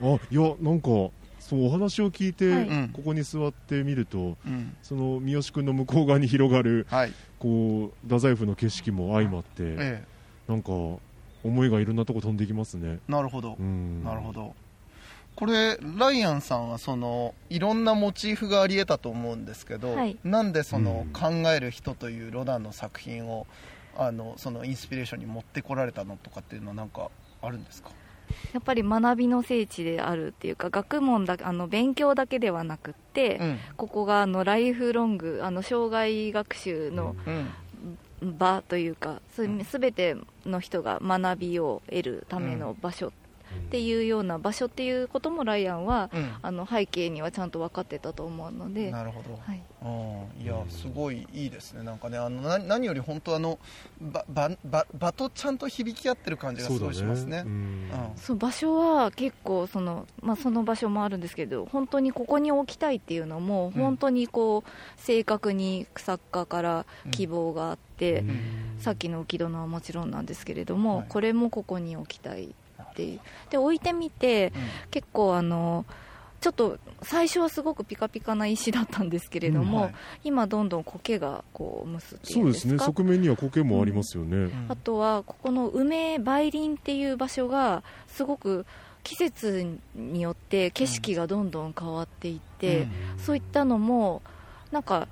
[0.02, 0.90] あいやなんか
[1.40, 10.04] そうお話を聞いて、はい、ここに座ってみると、うん、その三好君の向こう側に広がる、はい、こう太宰府の景色も相まって、ええ、
[10.48, 10.70] なんか
[11.44, 13.00] 思いがいろんなとこ飛んできますね。
[13.08, 14.56] なるほど、なるほど。
[15.36, 23.48] これライアンさんはそのいろんなモチーフがありえたと思うんですけど、はい、なんでその、考える人というロダンの作品を
[23.98, 27.10] あのそのインスピレーションに持ってこられたのとかっていうのは何か
[27.42, 27.92] あるんですか？
[28.54, 37.16] やっぱり学びの聖地であるっていうか学問だあの勉強だけではなくって、うん、ここがあのライフロングあの障害学習の
[38.22, 43.12] 場というか、うん、すべての人が学びを得るための場所っ
[43.70, 49.62] ていうような場所っていうこともライアンは、うん、あの背景にはちゃんと分かってたと思うのでなるほど、はい、
[50.38, 51.84] うん、いやすごいいいですね。
[51.84, 53.60] なんかねあの何より本当あの
[54.02, 54.26] 場
[54.94, 68.24] 場とちゃんと響き合ってる感じがすごいしますね、ね、うん、そう場所は結構その,、まあ、その場所もあるんですけど本当にここに置きたいっていうのも本当にこう正確に作家から希望があって、
[68.80, 72.56] さっきの浮き殿はもちろんなんですけれども、はい、これもここに置きたい
[73.04, 73.20] っていう。
[73.50, 74.52] で置いてみて、
[74.92, 75.86] 結構あの
[76.42, 82.78] ちょっと最初はすごくピカピカな石だったんですけれども、うんはい、今どんどん苔がこう蒸すっていうそうですね。
[82.78, 88.66] 側面には苔もありますよね、うん、あとはここの梅梅林っていう場所がすごく
[89.04, 94.22] 季節によって景色がどんどん変わっていって、うん、そういったのも
[94.72, 95.08] なんか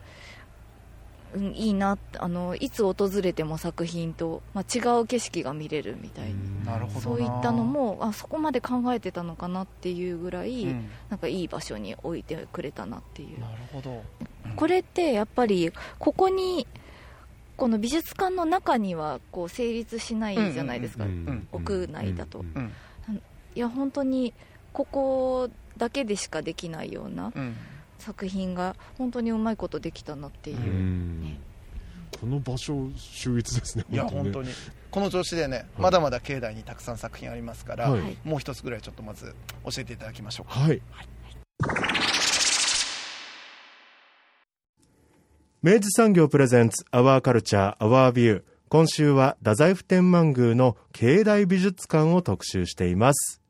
[1.38, 6.34] うん、いいなあのいつ訪れても作品と、まあ、違う景色が見れるみたい
[6.65, 6.88] な。
[7.00, 13.39] そういったのもあそこまで考えてたのかなっていうぐらい、うん、なんかいい場所に置いてくれたなっていう。
[13.39, 14.04] なるほど、
[14.45, 16.67] うん、これってやっぱりここに
[17.56, 21.06] この美術館の中にはこう成立しないじゃないですか、
[21.52, 22.45] 屋内だと、
[23.56, 24.32] いや本当に
[24.73, 27.34] ここだけでしかできないような、
[28.08, 30.58] 作品が本当にうまいことできたなっていう、
[31.26, 31.38] ね、
[32.17, 34.50] この場所秀逸ですねいや本当に
[34.91, 40.58] この調子でね、まだまだ境内にたくさん作品ありますから、はい、もう一つぐらいちょっとまず教えていただきましょうか。
[40.58, 41.08] はい、はい、
[45.62, 48.43] 明治産業プレゼンツアワーカルチャーアワービュー。
[48.70, 53.41] 今週は太宰府天満宮の境内美術館を特集しています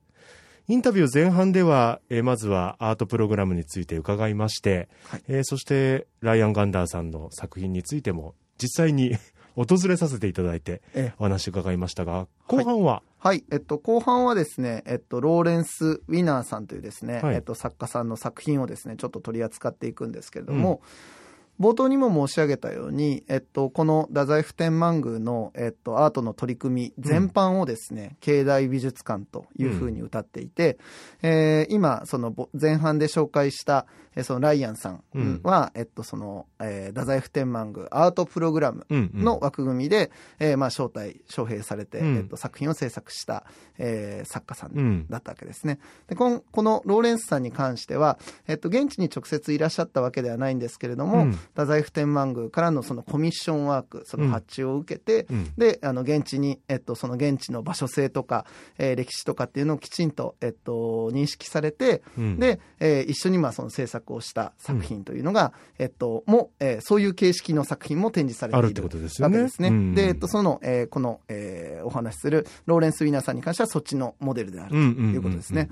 [0.69, 9.15] インタビュー前半では、えー、まずはアートプログラムについて伺いまして、はい、えー、そしてライアン・ガンダーさんの作品についても実際に
[9.56, 10.82] 訪れさせていただいて
[11.19, 21.16] お話伺いましたが、後半は、はい、はい、えっと、後半はですね、えっと、ローレンス・ウィナーさんというですね、はい、えっと、作家さんの作品をですね、ちょっと取り扱っていくんですけれども、うん
[21.60, 30.78] 冒頭にも申し上げたように、えっと、この太宰府天満宮の、えっと、アートの取り組み全般をですね、うん、境内美術館というふうに歌っていて、
[31.24, 35.04] うん、えー、今、その前半で紹介した、えそのライアンさん
[35.43, 43.46] は、うん、えっと、その、えー、太宰府天満宮アートプログラムの枠組みで、うんうん、えー、まあ、招待、招聘されて、うん、えっと、作品を制作した、
[43.78, 45.80] えー、作家さんだったわけですね。
[46.08, 48.17] でこの、このローレンスさんに関しては、
[48.48, 58.45] えっと、現地に直接いらっしゃったわけではないんですけれども、うん、太宰府天満宮からのそのコミッションワーク、その発注を受けて、で、あの、現地に、えっと、その現地の場所性とか、
[58.77, 62.03] えー、歴史とかっていうのをきちんと、えっと、認識されて、
[62.38, 69.38] で、えー、一緒にまあ、その制作をした作品というのが、うん、えっと、も、えー、そういう形式の作品も展示されているってことですよね。
[69.38, 69.69] わけですね。
[69.69, 75.69] うん、で、えっと、その、えー、この、えー、お話しするローレンス・ウィナーさんに関してはそっちのモデルであるということですね。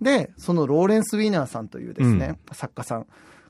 [0.00, 3.06] で、そのローレンス・ウィナーさんというですね、うん、作家さん。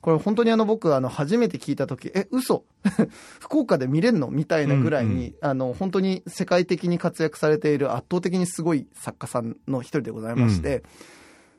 [0.07, 2.63] これ本当にあの僕あの初めて聞いた時え嘘？
[3.41, 4.31] 福岡で見れんの？
[4.31, 10.83] みたいなぐらいに、うんうん、あの本当に世界的に活躍されている圧倒的にすごい作家さんの一人でございまして、うん。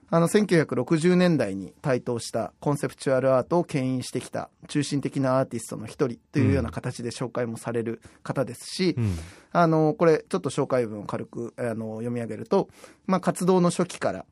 [0.10, 9.18] あの、1960年代に台頭したコンセプチュアルアートを牽引してきた中心的なアーティストの一人というような形で紹介もされる方ですし、うん、
[9.52, 12.70] あの、これちょっと紹介文を軽くあの読み上げると、
[13.08, 14.26] まあ、活動の初期から、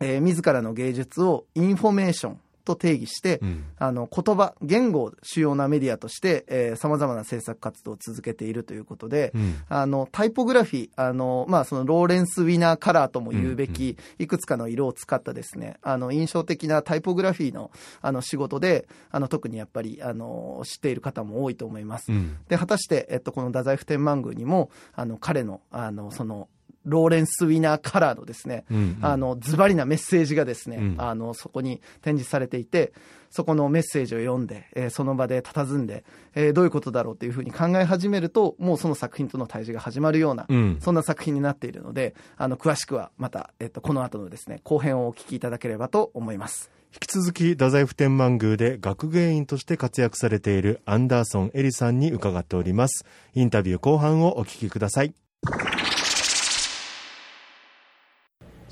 [0.00, 22.12] えー、自らの芸術をインフォメーション、と定義して、うん、あの言葉言語を主要なメディアとしてさまざまな制作活動を続けているということで、うん、あのタイポグラフィーあの、まあ、そのローレンス・ウィナーカラーとも言うべき、いくつかの色を使ったですねあの印象的なタイポグラフィーのあの仕事であの特にやっぱりあの知っている方も多いと思います。
[22.12, 26.48] うん、で果たして、えっと、この太宰府天満宮にもあの彼のあのその
[26.84, 32.92] ローレンス・ウィナーカラーのですね、うんうん、あの、ズバリなメッセージがですね、うん、あの、そこに展示されていて、
[33.30, 36.04] そこのメッセージを読んで、えー、その場で佇んで、
[36.34, 46.70] えー、どういうことだろうっていうふうに考え始めると、もうその作品との対峙が始まるような、うん、そんな作品になっているので、あの、詳しくはまた、えっ、と、この後のですね、後編をお聞きいただければと思います。
[46.92, 53.06] 引き続き、太宰府天満宮で学芸員として活躍されているアンダーソン・エリさんに伺っております。
[53.34, 55.21] インタビュー後半をお聞きください。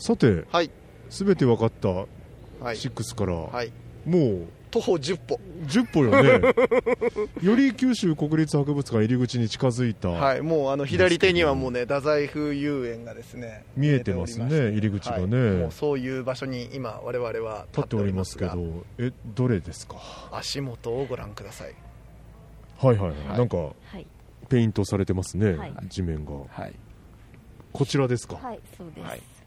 [0.00, 0.70] さて、はい、
[1.10, 1.88] 全て分かった
[2.60, 3.72] 6から、はい、
[4.04, 6.54] もう徒歩10歩10歩よね。
[7.42, 10.10] より九州国立博物館入り口に近づいた。
[10.10, 10.42] はい。
[10.42, 18.84] もうあの左手にはもうね太宰府遊園がですね見えてますね入り口がね、はい、もうそういう場所に今我々は立っておりますけど。
[18.98, 19.96] えどれですか？
[20.32, 21.74] 足元をご覧ください。
[22.78, 23.72] はいはい、はい、なんか、
[24.48, 25.54] ペイントされてますね、
[25.88, 26.74] 地面が、はい、
[27.72, 28.36] こちらですか？
[28.36, 29.39] はいそうです、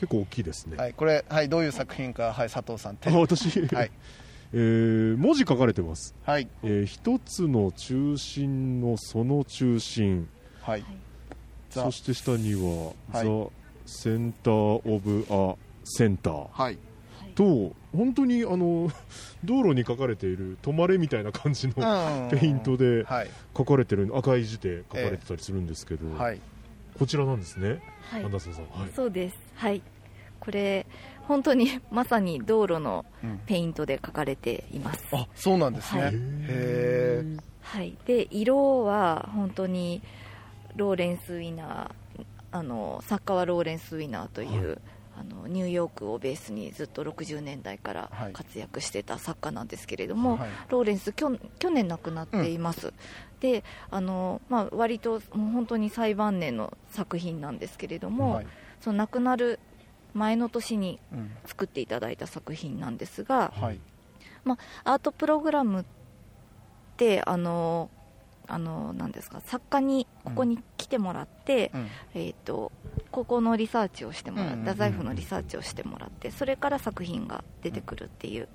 [0.00, 0.76] 結構大きいですね。
[0.76, 2.98] はい、これ、はい、どういう作品か、はい、佐藤さん。
[3.04, 3.90] あ、私、はい、
[4.52, 6.14] えー、文字書かれてます。
[6.24, 6.48] はい。
[6.62, 10.28] えー、一つの中心のその中心。
[10.62, 10.84] はい。
[11.70, 13.50] そして下には、はい、
[13.86, 16.46] ザ・センター・オブ・ア・センター。
[16.52, 16.78] はい。
[17.38, 18.90] と本当にあの
[19.44, 21.74] 道路に書かれている「止まれ」みたいな感じの
[22.30, 23.06] ペイントで
[23.56, 26.40] 書かれてる赤い字で書かれてたりするんですけど、はい、
[26.98, 27.80] こちらなんですね、
[28.10, 29.36] はい、アンダーソンさん、はい、そうです。
[29.54, 29.82] はい。
[30.40, 30.86] これ
[31.26, 33.04] 本当にまさに道路の
[33.44, 36.16] ペイントで描かれています、うん、あそうなんですね、はい、へ
[36.48, 37.24] え、
[37.60, 40.00] はい、で色は本当に
[40.76, 44.78] ローレンス・ウィナーあの作家はローレンス・ウィナーという、はい、
[45.20, 51.28] あのニューヨークをベースにずっと60年代から活躍してた作家なんですけれども、はい、ローレンス去
[51.70, 52.94] 年亡くなっています、うん、
[53.40, 58.46] であの、まあ、割ともう本当に最晩年の作品なんですけれども、はい、
[58.80, 59.60] その亡くなる
[60.14, 60.98] 前の年に
[61.46, 63.62] 作っていただいた作品なんですが、うん。
[63.62, 63.80] はい、
[64.44, 65.84] まあ、アートプログラムっ
[66.96, 67.90] てあの
[68.48, 72.72] あのなんですか作家にここに来てもらって、うん、えーと、
[73.10, 78.48] ここのリサーチをしてもらって、太宰府のリサーチをしてもらってそれから作品が出てくるっていう、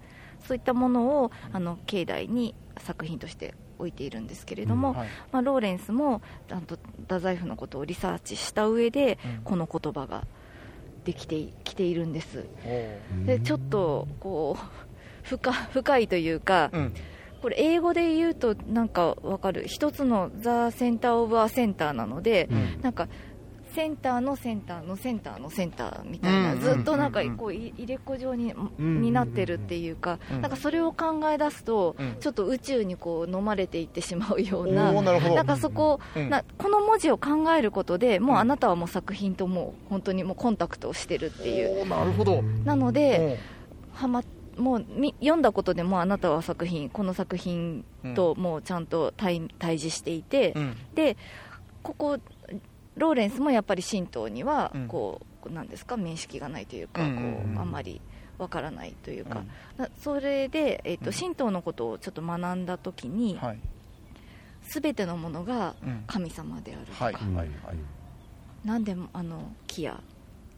[0.47, 3.53] そういったものをあの境内に作品として
[3.83, 6.21] 置いているんですけれども、うんはい、まあ、ローレンスも
[6.67, 10.25] と太宰府のことをリサーチした上で、この言葉が
[11.03, 12.45] できてきているんです。
[13.25, 14.63] でちょっとこう
[15.23, 16.93] 深深いというか、うん、
[17.41, 19.65] これ英語で言うとなんかわかる。
[19.67, 23.07] 一つのザ・センター・オブ・ア・センターなので、うん、なんか
[23.73, 35.99] センターのセンターのセンターのセンターみたいな、ずっとなんかこう入れ子状に,、になってるっていうか、なんかそれを考え出すと、ちょっと宇宙にこう飲まれていってしまうような、なんかそこ、
[36.29, 41.87] なこの文字を考えることでもうあなたはもう作品ともう本当にもうコンタクトをしてるっていう。
[41.87, 42.43] なるほど。
[42.65, 43.39] なので、
[43.93, 44.23] はま
[44.57, 44.85] もう
[45.19, 47.83] 読んだことでもあなたは作品この作品
[48.15, 50.55] ともうちゃんと対対峙していて、
[50.93, 51.17] で
[51.81, 52.19] ここ
[52.95, 55.97] ローレンスもやっぱり神道にはこう、うん、なんですか？
[55.97, 58.01] 面識がないというか、こうあんまり
[58.37, 59.43] わからないというか、
[59.77, 63.39] うん、それで、えーと、神道のことをちょっと学んだ時に、
[64.67, 65.75] す、べ、てのものが
[66.07, 67.11] 神様であるとか、
[68.65, 69.99] 何でもあの木や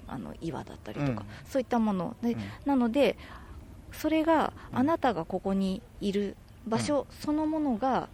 [0.07, 2.15] あの岩だったりとか、そういったもの。
[2.21, 3.17] で、なので
[3.91, 6.35] それがあなたがここにいる
[6.67, 8.09] 場所そのものが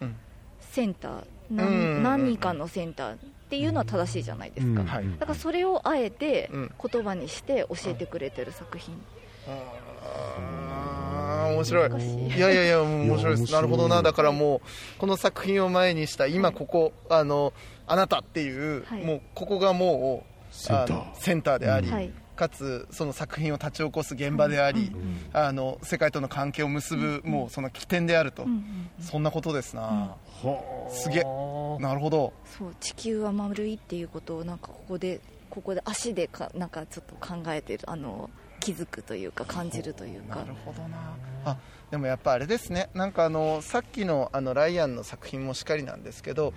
[0.60, 3.18] センター、何何かのセンター
[3.52, 4.82] っていうのは正しいじゃないですか、
[5.20, 6.70] だからそれをあえて言
[7.04, 8.95] 葉にして教えてくれてる作品、
[9.45, 11.89] あ面白い。
[12.30, 12.39] い。
[12.39, 13.52] やいやいや面白いです。
[13.52, 14.04] なるほどな。
[14.04, 17.52] だからもうこの作品を前にした今ここ、あの
[17.88, 21.04] あなたっていう、もうここがもうセンター。
[21.16, 21.91] センターであり、
[22.42, 24.92] かつその作品を立ち起こす現場であり、
[25.32, 28.48] あの世界との関係を結ぶ、もうその起点であると、
[29.00, 30.16] そんなことですな、
[30.89, 31.24] すげ
[31.80, 32.34] なるほど。
[32.58, 35.22] そう地球は丸いっていうことをなんかここで
[35.52, 40.38] ここで足でかなんかちょっと考えてるあの気づくというか感じるというか。
[40.38, 40.98] なるほどな。
[41.46, 41.58] あ
[41.92, 42.89] でもやっぱあれですね。
[42.94, 46.52] なんかあのさっきのあのライアンの作品もしかりなんですけど、は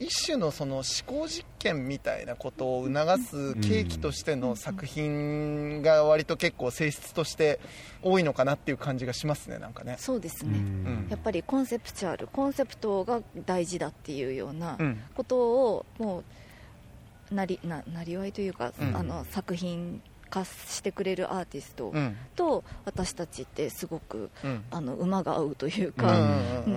[0.00, 7.60] い、一種のその思考実験みたいなことを促す契機としての作品が割と結構性質として
[8.02, 9.94] 多いのかなっていう感じがしますねなんかね。
[10.00, 14.76] そうですね、うん、やっぱりコンセプチュアルコンセプトが大事だっていうような
[15.14, 16.24] ことをも
[17.30, 21.92] うなりななりわいというか、うん、あの作品化してくれるアーティスト
[22.36, 24.30] と私たちってすごく、
[24.70, 26.14] あの馬が合うというか、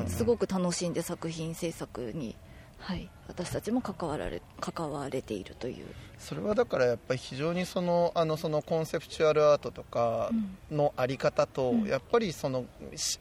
[0.07, 2.35] すごく楽しんで作品制作に
[2.83, 5.85] はい、私たちも関わられ関われているという。
[6.19, 10.29] それはだからやっぱり非常にそのあのそのコンセプチュアルアートとか
[10.69, 12.65] のあり方と、うん、やっぱりその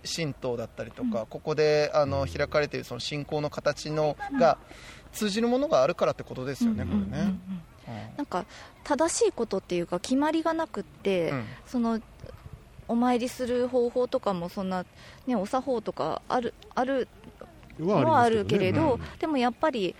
[0.05, 4.59] 神道だったりとか、うん、ここであの開かれているその信仰の形のが
[5.12, 7.35] 通じるものがあるからってことですよね、これね。
[8.16, 8.45] なんか
[8.84, 11.32] 正しいことっていうか決まりがなくって、
[11.66, 12.01] その
[12.88, 14.84] お参りする方法とかもそんな、
[15.26, 17.09] ね、お作法とかあるある
[17.80, 19.95] はあるけれど、でもやっぱり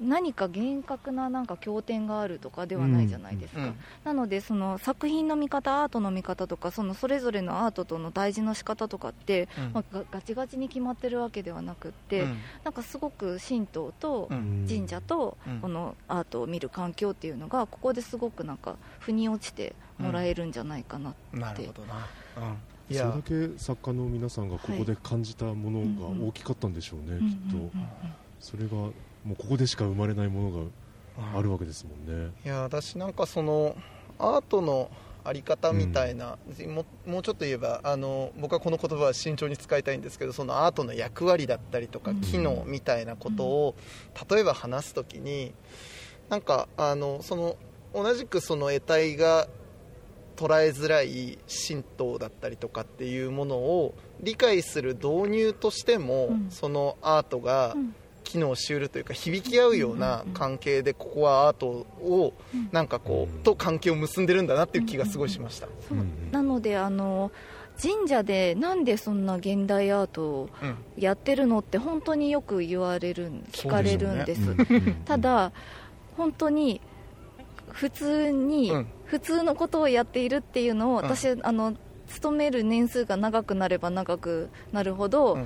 [0.00, 3.74] 何か厳格ななんか経典があるとかではないじゃないですか、うんうん、
[4.04, 12.26] なのでその作品の見方アートの見方とかそのそれぞれのアートとの大事の仕方とかって、うん、まあ、ガチガチに決まってるわけではなくって、
[12.64, 14.28] なんかすごく神道と
[14.68, 21.36] 神社とこのアートを見る環境っていうのがここですごくなんか腑に落ちてもらえるんじゃないかなって。
[21.36, 22.08] なるほどな、
[22.88, 27.70] それだけ作家の皆さんがここで感じたものが大きかったんでしょうね、きっと、
[28.40, 28.90] それが
[29.24, 30.70] もうここでしか生まれないもの
[31.32, 32.32] があるわけですもんね。
[32.44, 33.76] いや私なんかその
[34.18, 34.90] アートの
[35.24, 43.74] あり方みたいな、うん、ももうちょっと言えばあの僕はこの言葉は慎重に使いたいんですけどそのアートの役割だったりとか機能みたいなことを、
[44.18, 45.52] うん、例えば話す時に
[46.28, 47.56] なんかあのその
[47.94, 49.48] 同じくその得体が
[50.36, 57.76] 捉えづらい神道だったりとかっていうものを理解する導入としても、うん、そのアートが
[58.30, 61.66] 機能しうるというか響き合うような関係でここはアート
[62.00, 62.32] を
[62.70, 65.66] なんかこうと関係を結んでるんだなっていう気がすごいしました。
[66.30, 67.32] なのであの
[67.82, 70.50] 神社でなんでそんな現代アートを
[70.96, 75.52] やってるのって本当によく言われる聞かれるんです、ね、ただ
[76.16, 76.80] 本当に
[77.72, 78.72] 普通に、
[79.04, 81.74] 普通のことをやっているっていうのを、私、あの
[82.08, 85.38] 勤める年数が長くなれば長くなるほど、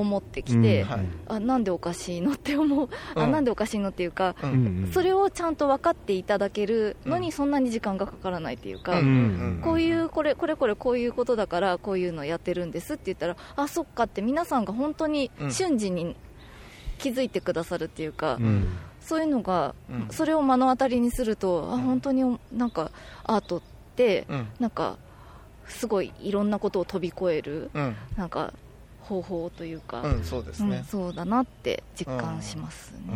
[0.00, 16.16] 思ってきて、うんはい、あなんでおかしいのって思う、うん、あなんでおかしいのっていうか、うん、それをちゃんと分かっていただけるのにそんなに時間がかからないっていうか、うん、こういうこれこれこれこういうことだからこういうのやってるんですって言ったらあそっかって皆さんが本当に瞬時に
[16.98, 18.38] 気づいてくださるっていうか、
[19.00, 22.90] そういうのが、うん、それを目の当たりにすると、あ本当になんか
[23.24, 23.62] アートっ
[23.94, 24.96] て、うん、なんか
[25.68, 28.52] すごいいろんなことを飛び越える、うん、なんか
[29.06, 33.14] 方法というか、うん、そうですね、そうだなって実感しますね、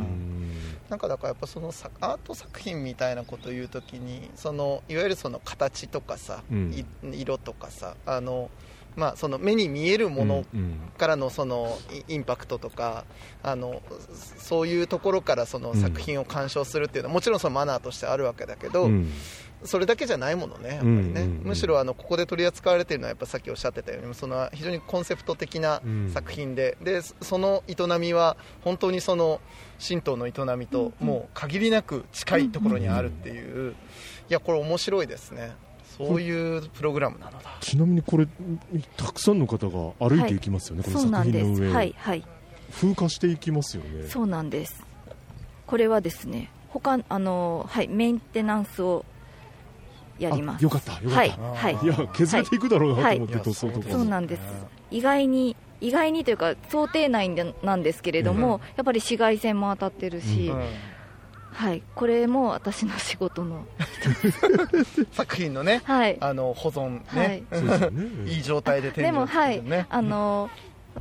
[0.88, 6.43] なんかだからやっぱそのアート作品みたいなことを言うときにそのいわゆるその形とかさ、
[7.12, 8.51] 色とかさあの
[8.97, 10.45] まあ、その目に見えるもの
[10.99, 11.78] からのその
[12.09, 13.05] インパクトとか
[13.43, 13.82] あの
[14.36, 18.91] そういうところからその作品を鑑賞するっていうのはもちろんそのマナーとしてあるわけだけど、
[19.64, 25.82] それだけじゃないものね、やっぱりね、むしろあのここで取り扱われているのはやっぱさっきおっしゃってたようにその非常にコンセプト的な
[26.12, 29.40] 作品で,、でその営みは本当にその
[29.86, 33.74] 神道の営みともう限りなく近いところにあるっていう、い
[34.28, 35.52] やこれ面白いですね。
[35.96, 37.58] そういうプログラムなのだ。
[37.61, 38.26] ちなみにこれ
[38.96, 42.24] たくさんの方が歩いていきますよね、はい、この作品の上はいはい。
[42.72, 44.08] 風化していきますよね。
[44.08, 44.86] そうなんです。
[45.66, 49.04] これはですね他あのはいメンテナンスを
[50.21, 50.62] やります。
[50.62, 54.41] よかったよかった、はい、はい、いや削れていくだろうなと思って、はい、そうなんです。
[54.91, 57.31] 意外に意外にというか想定内
[57.62, 60.62] なんですけれども、うん、やっぱり紫外線も当たってるし、うん。
[61.53, 63.66] はい、これも私の仕事の
[65.12, 67.91] 作品のね、はい、あの保存ね、は
[68.27, 69.87] い、いい状態で展示、ね、でもはい。
[69.89, 70.49] あの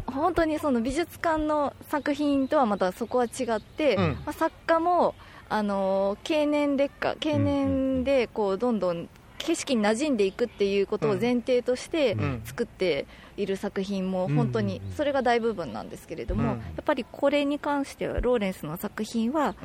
[0.05, 5.15] 本当にその美術館の作品とはまたそこは違って、うん、まあ、作家も
[5.49, 19.55] あの経年劣化経年でこうどんどん景色に馴染んでいくっていうことを前提として作っている作品も本当にそれが大部分なんですけれども、やっぱりこれに関してはローレンスの作品は、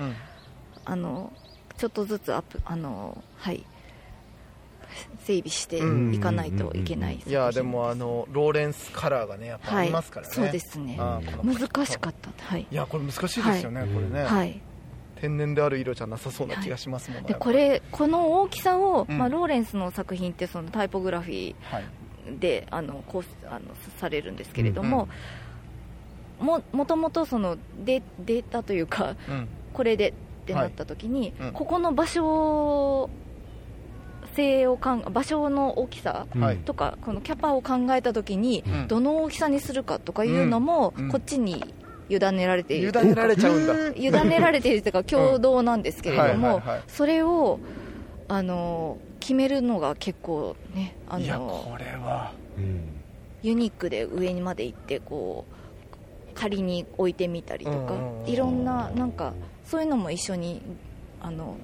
[0.85, 1.32] あの
[1.76, 3.64] ちょっとずつアップあのはい
[5.24, 5.78] 整備して
[6.14, 10.97] いかないといけない、いやでもあのローレンスカラーがねやっぱありますからね、はい、そうですね。
[10.97, 12.30] 難しかった。
[12.45, 12.66] はい。
[12.70, 14.22] いやこれ難しいですよね、はい、これね。
[14.22, 14.61] はい
[15.25, 25.09] 天然である色じゃなさそうな気がしますもん、ね、でこれこの大きさを、まあ、ローレンスの作品ってそのタイポグラフィーで、あのこうあのされるんですけれども、
[26.41, 29.16] ももともとそのデデータというか、
[29.72, 30.12] これでっ
[30.47, 31.49] てなった時に、はい。
[31.49, 33.11] うん、ここの場所
[34.35, 36.27] 性をかん場所の大きさ
[36.64, 41.75] とか、このキャパを考えた時に、どの大きさにするかとかいうのも、こっちに
[42.09, 42.93] 委ねられている。
[42.95, 43.75] 委ねられちゃうんだ。
[43.97, 47.61] 委ねられているというか共同なんですけれども、それを
[48.29, 52.33] あの決めるのが結構ねあのこれは、
[53.43, 55.45] ユニークで上にまで行ってこ
[56.35, 57.95] 仮に置いてみたりとか、
[58.27, 59.35] いろんななんか
[59.65, 60.61] そういうのも一緒に
[61.21, 61.57] あの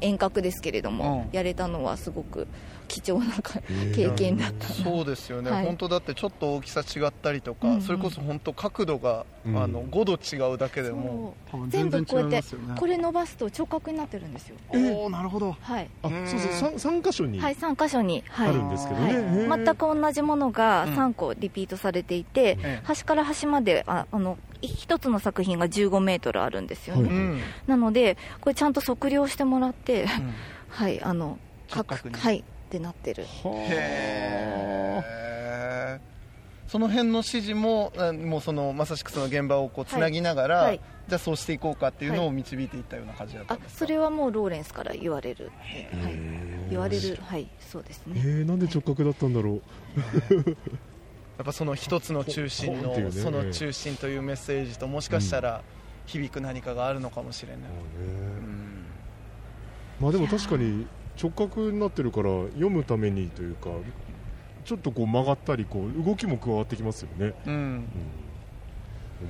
[0.00, 2.46] 遠隔ですけれども、やれたのはすごく
[2.86, 3.34] 貴重な
[3.94, 11.34] 経験だったそうですよね、はい、本当だってちょっと大きさ違ったりとか、うんうん、それこそ本当角度が、うん、あの5度違うだけでも
[11.68, 14.56] 全部こうやって、これ伸ばすと直角になってるんですよ。
[14.70, 15.56] おおなるほど。
[15.60, 15.88] はい。
[16.02, 30.08] あそうそう 3, 3箇所にはい3箇所に、はい、あるんですけどね、はい、全く同じものが3個リピートされていて、うん、端から端までああの一つの作品が15メートルあるんですよね、はい、なのでこれちゃんと測量してもらって、うん、
[30.68, 32.44] はいあのはい
[32.76, 33.24] ってなってる。
[33.24, 33.26] へ
[35.02, 36.00] え
[36.66, 37.92] その辺の指示も
[38.24, 40.66] もうそのまさしくその現場をこうつなぎながら、はい。
[40.66, 45.52] はい、じゃあそうしていこうかっていうのを導いていったような感じだったんですか、はい、それはもうローレンスから言われる、
[45.92, 46.18] はい、
[46.70, 47.16] 言われる。
[47.22, 47.48] はい。
[47.60, 48.20] そうですね。
[48.24, 49.62] えなんで直角だったんだろう。
[51.38, 55.62] やっぱその一つの中心の、ね、その中心というメッセージともしかしたら
[56.06, 58.86] 響く何かがあるのかもしれない、うん、
[60.00, 60.86] まあでも確かに
[61.20, 63.70] 直角になってるから読むためにというか
[64.64, 67.84] ちょっとこう曲がったりこう動きも加わってきますよね、うん、うん、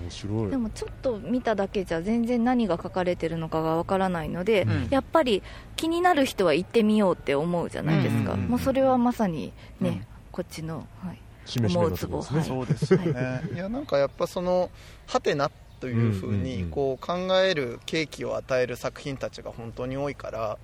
[0.02, 0.50] 面白い。
[0.50, 5.42] でもちょっと見ただけじゃ全然何が書かれてるのかがわからないので、うん、やっぱり
[5.76, 11.20] 気になる人は行ってみようって思うじゃないですか、もうそれはまさにね、うん、こっちの、はい、
[11.66, 14.70] 思うツボ、ね、そうですね、いやなんかやっぱその
[15.06, 15.50] はてな
[15.80, 20.58] というふうにこう考える契機を与える作品たちが本当に多いから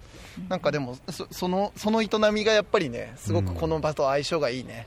[0.48, 0.96] なんかでも
[1.30, 4.86] そのその営みがやっぱりねすごくこの場と相性がいいね、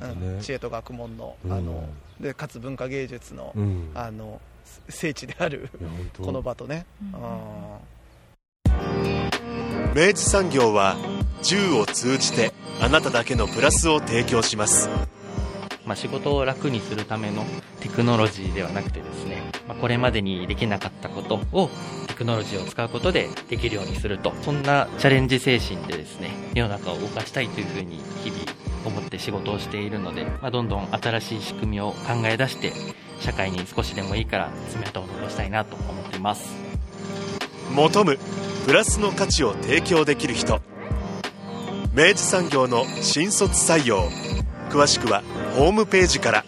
[0.00, 1.84] うん、知恵と学問のあの
[2.20, 3.52] でかつ文化芸術の,、
[3.94, 4.40] あの
[4.88, 5.68] 聖地である
[6.18, 6.86] この場とね、
[9.94, 10.96] 明治産業は
[11.42, 14.88] 銃を通じてあなただけのプラスを提供します
[15.86, 17.44] まあ、仕事を楽にするための
[17.80, 21.70] テクノロジーではなくてですね、まあ、これまでにできなかったことを
[22.08, 28.42] テクノロジーを使うことでできるようにすると、そんなチャレンジ精神でですね、世の中を動かしたいというふうに日々
[28.84, 32.72] 思って仕事をしているので、まあ、どんどん新しい仕組みを考え出して、
[33.20, 36.54] 社会に少しでもいいから爪痕を残したいなと思っています。
[37.74, 38.18] 求む
[38.64, 40.60] プラスの価値を提供できる人
[41.94, 44.08] 明治産業の新卒採用
[44.68, 45.22] 詳しくは
[45.56, 46.44] ホームページから。